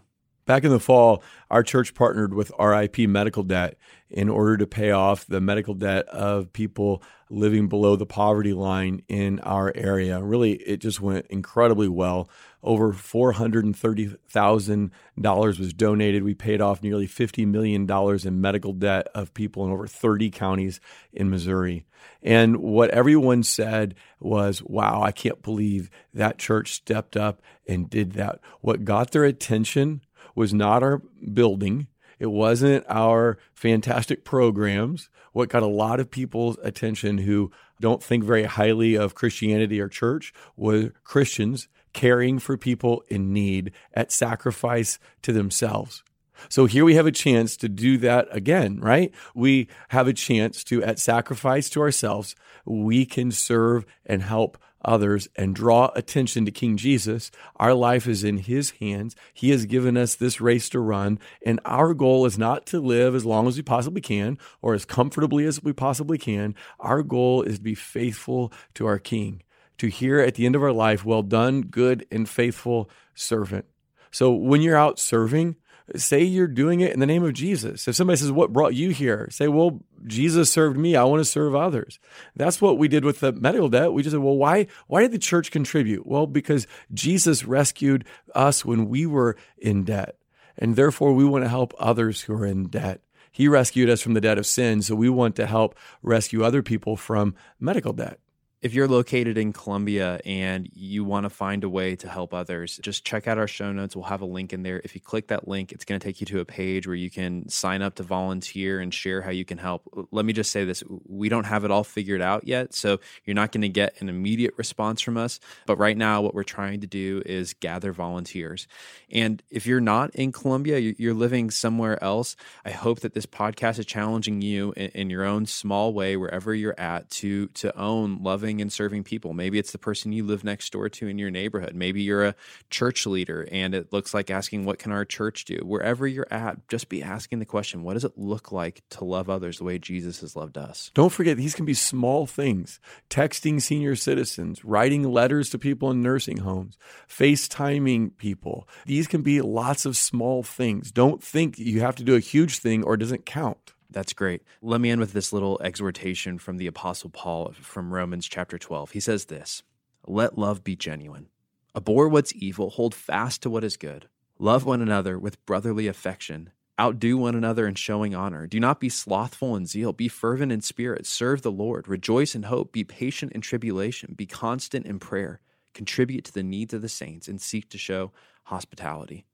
Back 0.52 0.66
in 0.66 0.72
the 0.72 0.82
fall, 0.82 1.24
our 1.50 1.64
church 1.64 1.96
partnered 1.96 2.34
with 2.34 2.52
RIP 2.60 2.98
Medical 3.08 3.44
Debt 3.44 3.78
in 4.10 4.28
order 4.28 4.58
to 4.58 4.68
pay 4.68 4.92
off 4.92 5.26
the 5.26 5.40
medical 5.40 5.74
debt 5.74 6.06
of 6.10 6.52
people 6.52 7.02
living 7.30 7.70
below 7.70 7.96
the 7.96 8.06
poverty 8.06 8.52
line 8.52 9.02
in 9.08 9.40
our 9.40 9.72
area. 9.74 10.22
Really, 10.22 10.56
it 10.56 10.82
just 10.82 11.00
went 11.00 11.26
incredibly 11.28 11.88
well. 11.88 12.30
Over 12.62 12.92
$430,000 12.92 15.58
was 15.58 15.74
donated. 15.74 16.24
We 16.24 16.34
paid 16.34 16.60
off 16.60 16.84
nearly 16.84 17.08
$50 17.08 17.48
million 17.48 17.90
in 18.28 18.42
medical 18.42 18.74
debt 18.74 19.08
of 19.16 19.34
people 19.34 19.64
in 19.64 19.72
over 19.72 19.88
30 19.88 20.32
counties 20.32 20.82
in 21.14 21.30
Missouri. 21.30 21.86
And 22.22 22.58
what 22.58 22.90
everyone 22.90 23.44
said 23.44 23.96
was, 24.20 24.62
wow, 24.62 25.02
I 25.02 25.14
can't 25.14 25.42
believe 25.42 25.90
that 26.14 26.38
church 26.38 26.74
stepped 26.74 27.16
up 27.16 27.42
and 27.66 27.90
did 27.90 28.12
that. 28.14 28.42
What 28.60 28.84
got 28.84 29.12
their 29.12 29.24
attention 29.24 30.02
was 30.36 30.54
not 30.54 30.84
our 30.84 31.02
building. 31.34 31.88
It 32.20 32.28
wasn't 32.28 32.86
our 32.88 33.40
fantastic 33.54 34.24
programs. 34.24 35.10
What 35.34 35.50
got 35.50 35.64
a 35.64 35.68
lot 35.68 36.00
of 36.00 36.12
people's 36.12 36.58
attention 36.62 37.20
who 37.20 37.52
don't 37.80 38.04
think 38.04 38.24
very 38.24 38.44
highly 38.44 38.96
of 38.96 39.16
Christianity 39.16 39.82
or 39.82 39.88
church 39.88 40.34
was 40.56 40.92
Christians 41.04 41.68
caring 41.94 42.40
for 42.40 42.58
people 42.58 43.04
in 43.10 43.34
need 43.34 43.72
at 43.94 44.12
sacrifice 44.12 45.00
to 45.24 45.34
themselves. 45.34 46.04
So 46.50 46.66
here 46.66 46.86
we 46.86 46.96
have 46.96 47.06
a 47.06 47.12
chance 47.12 47.56
to 47.58 47.70
do 47.70 47.98
that 48.00 48.28
again, 48.32 48.80
right? 48.80 49.14
We 49.36 49.68
have 49.90 50.08
a 50.08 50.14
chance 50.14 50.64
to, 50.66 50.84
at 50.84 51.00
sacrifice 51.00 51.70
to 51.72 51.82
ourselves, 51.82 52.36
we 52.66 53.06
can 53.06 53.32
serve 53.32 53.86
and 54.06 54.24
help 54.24 54.58
others 54.84 55.28
and 55.36 55.56
draw 55.56 55.92
attention 55.96 56.46
to 56.46 56.52
King 56.52 56.78
Jesus. 56.78 57.32
Our 57.58 57.74
life 57.74 58.08
is 58.08 58.24
in 58.24 58.38
His 58.38 58.72
hands. 58.72 59.16
He 59.34 59.50
has 59.52 59.66
given 59.66 59.98
us 59.98 60.16
this 60.16 60.42
race 60.42 60.70
to 60.70 60.80
run. 60.80 61.20
And 61.46 61.60
our 61.66 61.94
goal 61.94 62.26
is 62.26 62.38
not 62.38 62.66
to 62.68 62.80
live 62.80 63.16
as 63.16 63.26
long 63.26 63.48
as 63.48 63.58
we 63.58 63.64
possibly 63.64 64.02
can 64.02 64.38
or 64.62 64.74
as 64.74 64.86
comfortably 64.86 65.46
as 65.46 65.64
we 65.64 65.74
possibly 65.74 66.18
can. 66.18 66.56
Our 66.80 67.04
goal 67.04 67.42
is 67.44 67.58
to 67.58 67.64
be 67.64 67.76
faithful 67.76 68.52
to 68.76 68.86
our 68.86 69.00
King, 69.00 69.44
to 69.78 69.88
hear 69.88 70.20
at 70.20 70.36
the 70.36 70.46
end 70.46 70.56
of 70.56 70.64
our 70.64 70.74
life, 70.74 71.06
well 71.06 71.24
done, 71.24 71.62
good 71.62 72.06
and 72.12 72.28
faithful 72.28 72.90
servant. 73.14 73.66
So 74.12 74.32
when 74.32 74.62
you're 74.62 74.76
out 74.76 75.00
serving, 75.00 75.56
say 75.96 76.24
you're 76.24 76.48
doing 76.48 76.82
it 76.82 76.94
in 76.94 77.00
the 77.00 77.06
name 77.06 77.24
of 77.24 77.34
Jesus. 77.34 77.88
If 77.88 77.96
somebody 77.96 78.18
says, 78.18 78.32
What 78.32 78.54
brought 78.54 78.74
you 78.74 78.90
here? 78.90 79.28
Say, 79.32 79.48
Well, 79.48 79.82
Jesus 80.06 80.52
served 80.52 80.78
me. 80.78 80.96
I 80.96 81.04
want 81.04 81.20
to 81.22 81.26
serve 81.26 81.56
others. 81.56 82.00
That's 82.36 82.62
what 82.62 82.78
we 82.78 82.88
did 82.88 83.06
with 83.06 83.20
the 83.20 83.32
medical 83.32 83.70
debt. 83.70 83.94
We 83.94 84.04
just 84.04 84.14
said, 84.14 84.22
Well, 84.22 84.38
why, 84.38 84.68
why 84.88 85.02
did 85.02 85.12
the 85.12 85.20
church 85.20 85.52
contribute? 85.52 86.06
Well, 86.06 86.28
because 86.28 86.68
Jesus 86.94 87.46
rescued 87.46 88.06
us 88.36 88.66
when 88.66 88.88
we 88.90 89.06
were 89.06 89.36
in 89.58 89.84
debt. 89.84 90.18
And 90.58 90.76
therefore, 90.76 91.14
we 91.14 91.26
want 91.26 91.44
to 91.44 91.50
help 91.50 91.74
others 91.80 92.22
who 92.22 92.34
are 92.34 92.46
in 92.46 92.68
debt. 92.68 93.02
He 93.32 93.48
rescued 93.48 93.90
us 93.90 94.02
from 94.02 94.14
the 94.14 94.22
debt 94.22 94.38
of 94.38 94.46
sin. 94.46 94.82
So 94.82 94.96
we 94.96 95.10
want 95.10 95.36
to 95.38 95.46
help 95.46 95.76
rescue 96.04 96.44
other 96.44 96.62
people 96.62 96.98
from 96.98 97.36
medical 97.60 97.94
debt 97.94 98.20
if 98.62 98.76
you're 98.76 98.88
located 98.88 99.40
in 99.40 99.54
Columbia 99.54 100.20
and 100.24 100.70
you 100.74 101.04
want 101.04 101.24
to 101.24 101.32
find 101.32 101.64
a 101.64 101.70
way 101.70 101.96
to 101.96 102.08
help 102.08 102.32
others, 102.32 102.80
just 102.84 103.04
check 103.04 103.28
out 103.28 103.40
our 103.40 103.48
show 103.48 103.72
notes. 103.72 103.96
We'll 103.96 104.06
have 104.06 104.22
a 104.22 104.26
link 104.26 104.54
in 104.54 104.62
there. 104.62 104.80
If 104.84 104.94
you 104.94 105.02
click 105.02 105.28
that 105.30 105.48
link, 105.48 105.72
it's 105.72 105.84
going 105.84 106.00
to 106.00 106.06
take 106.06 106.22
you 106.22 106.28
to 106.28 106.42
a 106.42 106.46
page 106.46 106.86
where 106.86 106.96
you 106.96 107.10
can 107.10 107.50
sign 107.50 107.82
up 107.82 107.96
to 107.96 108.04
volunteer 108.04 108.80
and 108.80 108.94
share 108.94 109.24
how 109.24 109.32
you 109.32 109.46
can 109.46 109.58
help. 109.58 110.08
Let 110.12 110.26
me 110.26 110.34
just 110.34 110.52
say 110.52 110.64
this 110.64 110.84
we 111.08 111.28
don't 111.28 111.46
have 111.46 111.66
it 111.66 111.72
all 111.72 111.84
figured 111.84 112.22
out 112.22 112.48
yet, 112.48 112.76
so 112.76 113.00
you're 113.26 113.34
not 113.34 113.52
going 113.52 113.64
to 113.64 113.70
get 113.70 114.00
an 114.00 114.10
immediate 114.10 114.54
response 114.58 115.02
from 115.02 115.18
us. 115.18 115.40
But 115.66 115.78
right 115.78 115.98
now, 115.98 116.22
what 116.22 116.36
we're 116.36 116.44
trying 116.44 116.82
to 116.82 116.88
do 116.88 117.24
is 117.26 117.54
gather 117.56 117.92
volunteers. 117.92 118.68
And 119.12 119.42
if 119.50 119.66
you're 119.66 119.82
not 119.82 120.14
in 120.14 120.32
Columbia, 120.32 120.78
you're 120.78 121.16
living 121.16 121.50
somewhere 121.50 122.02
else, 122.04 122.36
I 122.64 122.72
hope 122.72 123.00
that 123.00 123.16
this 123.16 123.26
podcast 123.26 123.80
is 123.80 123.88
challenging 123.88 124.42
you 124.44 124.74
in 124.74 125.10
your 125.10 125.26
own 125.26 125.48
small 125.48 125.94
way, 125.94 126.16
wherever 126.16 126.54
you're 126.54 126.80
at, 126.80 127.10
to, 127.10 127.48
to 127.48 127.76
own 127.76 128.22
loving 128.22 128.51
loving 128.52 128.62
and 128.62 128.74
serving 128.74 129.04
people. 129.04 129.34
Maybe 129.34 129.60
it's 129.60 129.72
the 129.72 129.78
person 129.78 130.12
you 130.12 130.26
live 130.26 130.44
next 130.44 130.72
door 130.74 130.90
to 130.90 131.08
in 131.08 131.18
your 131.18 131.32
neighborhood. 131.32 131.74
Maybe 131.74 132.02
you're 132.02 132.26
a 132.26 132.36
church 132.70 133.06
leader 133.06 133.48
and 133.50 133.74
it 133.74 133.94
looks 133.94 134.14
like 134.14 134.30
asking, 134.30 134.66
What 134.66 134.78
can 134.78 134.92
our 134.92 135.06
church 135.06 135.46
do? 135.46 135.60
Wherever 135.64 136.06
you're 136.06 136.28
at, 136.30 136.68
just 136.68 136.90
be 136.90 137.02
asking 137.02 137.40
the 137.40 137.46
question, 137.46 137.84
What 137.84 137.94
does 137.94 138.04
it 138.04 138.18
look 138.18 138.52
like 138.52 138.84
to 138.92 139.06
love 139.06 139.30
others 139.30 139.58
the 139.58 139.64
way 139.64 139.80
Jesus 139.80 140.20
has 140.20 140.36
loved 140.36 140.58
us? 140.58 140.92
Don't 140.94 141.12
forget, 141.12 141.38
these 141.38 141.56
can 141.56 141.66
be 141.66 141.74
small 141.74 142.26
things 142.26 142.80
texting 143.10 143.62
senior 143.62 143.96
citizens, 143.96 144.66
writing 144.66 145.04
letters 145.04 145.50
to 145.52 145.58
people 145.58 145.90
in 145.92 146.02
nursing 146.02 146.38
homes, 146.38 146.78
FaceTiming 147.08 148.18
people. 148.18 148.68
These 148.86 149.08
can 149.08 149.22
be 149.22 149.42
lots 149.42 149.86
of 149.86 149.96
small 149.96 150.44
things. 150.44 150.92
Don't 150.92 151.24
think 151.24 151.58
you 151.58 151.80
have 151.80 151.96
to 151.96 152.04
do 152.04 152.16
a 152.16 152.20
huge 152.20 152.60
thing 152.60 152.84
or 152.84 152.96
it 152.96 153.00
doesn't 153.00 153.26
count. 153.26 153.74
That's 153.92 154.14
great. 154.14 154.42
Let 154.62 154.80
me 154.80 154.90
end 154.90 155.02
with 155.02 155.14
this 155.14 155.34
little 155.34 155.60
exhortation 155.62 156.38
from 156.38 156.58
the 156.58 156.68
Apostle 156.68 157.10
Paul 157.10 157.54
from 157.60 157.94
Romans 157.94 158.28
chapter 158.28 158.58
12. 158.58 158.92
He 158.92 159.00
says 159.00 159.26
this 159.26 159.64
Let 160.08 160.38
love 160.38 160.64
be 160.64 160.76
genuine. 160.76 161.28
Abhor 161.76 162.08
what's 162.08 162.34
evil, 162.36 162.72
hold 162.72 162.96
fast 162.96 163.42
to 163.44 163.50
what 163.50 163.64
is 163.64 163.78
good. 163.78 164.08
Love 164.40 164.66
one 164.66 164.82
another 164.82 165.20
with 165.20 165.46
brotherly 165.46 165.88
affection. 165.88 166.52
Outdo 166.80 167.18
one 167.18 167.36
another 167.36 167.68
in 167.68 167.76
showing 167.76 168.16
honor. 168.16 168.48
Do 168.48 168.60
not 168.60 168.80
be 168.80 168.90
slothful 168.90 169.56
in 169.56 169.66
zeal. 169.68 169.94
Be 169.94 170.08
fervent 170.08 170.52
in 170.52 170.62
spirit. 170.62 171.06
Serve 171.06 171.42
the 171.42 171.52
Lord. 171.52 171.88
Rejoice 171.88 172.34
in 172.34 172.44
hope. 172.44 172.72
Be 172.72 172.84
patient 172.84 173.34
in 173.34 173.42
tribulation. 173.42 174.16
Be 174.18 174.26
constant 174.26 174.86
in 174.86 174.98
prayer. 174.98 175.42
Contribute 175.74 176.26
to 176.26 176.34
the 176.34 176.44
needs 176.44 176.74
of 176.74 176.82
the 176.82 176.90
saints 176.90 177.28
and 177.28 177.40
seek 177.40 177.70
to 177.70 177.78
show 177.78 178.12
hospitality 178.46 179.26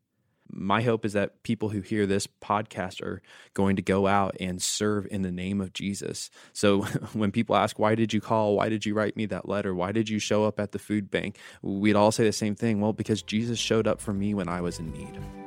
my 0.50 0.82
hope 0.82 1.06
is 1.06 1.14
that 1.14 1.44
people 1.44 1.70
who 1.70 1.82
hear 1.82 2.06
this 2.06 2.28
podcast 2.28 3.02
are 3.02 3.22
going 3.54 3.76
to 3.76 3.82
go 3.82 4.08
out 4.08 4.36
and 4.40 4.62
serve 4.62 5.08
in 5.10 5.22
the 5.22 5.32
name 5.32 5.62
of 5.62 5.74
Jesus. 5.74 6.30
So 6.54 6.82
when 7.14 7.32
people 7.32 7.56
ask, 7.56 7.80
why 7.80 7.96
did 7.96 8.14
you 8.14 8.22
call? 8.22 8.56
Why 8.56 8.70
did 8.70 8.86
you 8.86 8.94
write 8.94 9.16
me 9.16 9.26
that 9.28 9.48
letter? 9.48 9.74
Why 9.74 9.92
did 9.92 10.10
you 10.10 10.20
show 10.20 10.46
up 10.46 10.60
at 10.60 10.72
the 10.72 10.80
food 10.80 11.10
bank? 11.12 11.38
We'd 11.62 11.96
all 11.96 12.12
say 12.12 12.24
the 12.24 12.32
same 12.32 12.56
thing. 12.56 12.82
Well, 12.82 12.94
because 12.94 13.22
Jesus 13.22 13.60
showed 13.60 13.88
up 13.88 14.02
for 14.02 14.14
me 14.14 14.34
when 14.34 14.48
I 14.48 14.62
was 14.62 14.80
in 14.80 14.92
need. 14.92 15.47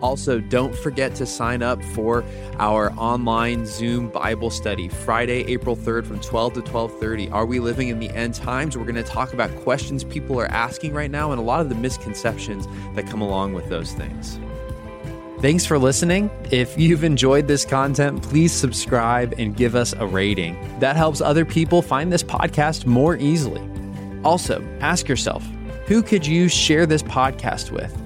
Also, 0.00 0.40
don't 0.40 0.74
forget 0.74 1.14
to 1.16 1.26
sign 1.26 1.62
up 1.62 1.82
for 1.82 2.24
our 2.58 2.92
online 2.92 3.66
Zoom 3.66 4.08
Bible 4.08 4.50
study 4.50 4.88
Friday, 4.88 5.44
April 5.52 5.76
3rd 5.76 6.06
from 6.06 6.20
12 6.20 6.54
to 6.54 6.62
12:30. 6.62 7.32
Are 7.32 7.46
we 7.46 7.60
living 7.60 7.88
in 7.88 7.98
the 7.98 8.10
end 8.10 8.34
times? 8.34 8.76
We're 8.76 8.84
going 8.84 8.96
to 8.96 9.02
talk 9.02 9.32
about 9.32 9.54
questions 9.56 10.04
people 10.04 10.38
are 10.40 10.46
asking 10.46 10.92
right 10.92 11.10
now 11.10 11.32
and 11.32 11.40
a 11.40 11.44
lot 11.44 11.60
of 11.60 11.68
the 11.68 11.74
misconceptions 11.74 12.66
that 12.94 13.06
come 13.06 13.20
along 13.20 13.54
with 13.54 13.68
those 13.68 13.92
things. 13.92 14.38
Thanks 15.40 15.66
for 15.66 15.78
listening. 15.78 16.30
If 16.50 16.78
you've 16.78 17.04
enjoyed 17.04 17.46
this 17.46 17.64
content, 17.64 18.22
please 18.22 18.52
subscribe 18.52 19.34
and 19.38 19.54
give 19.54 19.74
us 19.74 19.92
a 19.92 20.06
rating. 20.06 20.56
That 20.80 20.96
helps 20.96 21.20
other 21.20 21.44
people 21.44 21.82
find 21.82 22.10
this 22.10 22.22
podcast 22.22 22.86
more 22.86 23.16
easily. 23.16 23.62
Also, 24.24 24.66
ask 24.80 25.08
yourself, 25.08 25.46
who 25.86 26.02
could 26.02 26.26
you 26.26 26.48
share 26.48 26.86
this 26.86 27.02
podcast 27.02 27.70
with? 27.70 28.05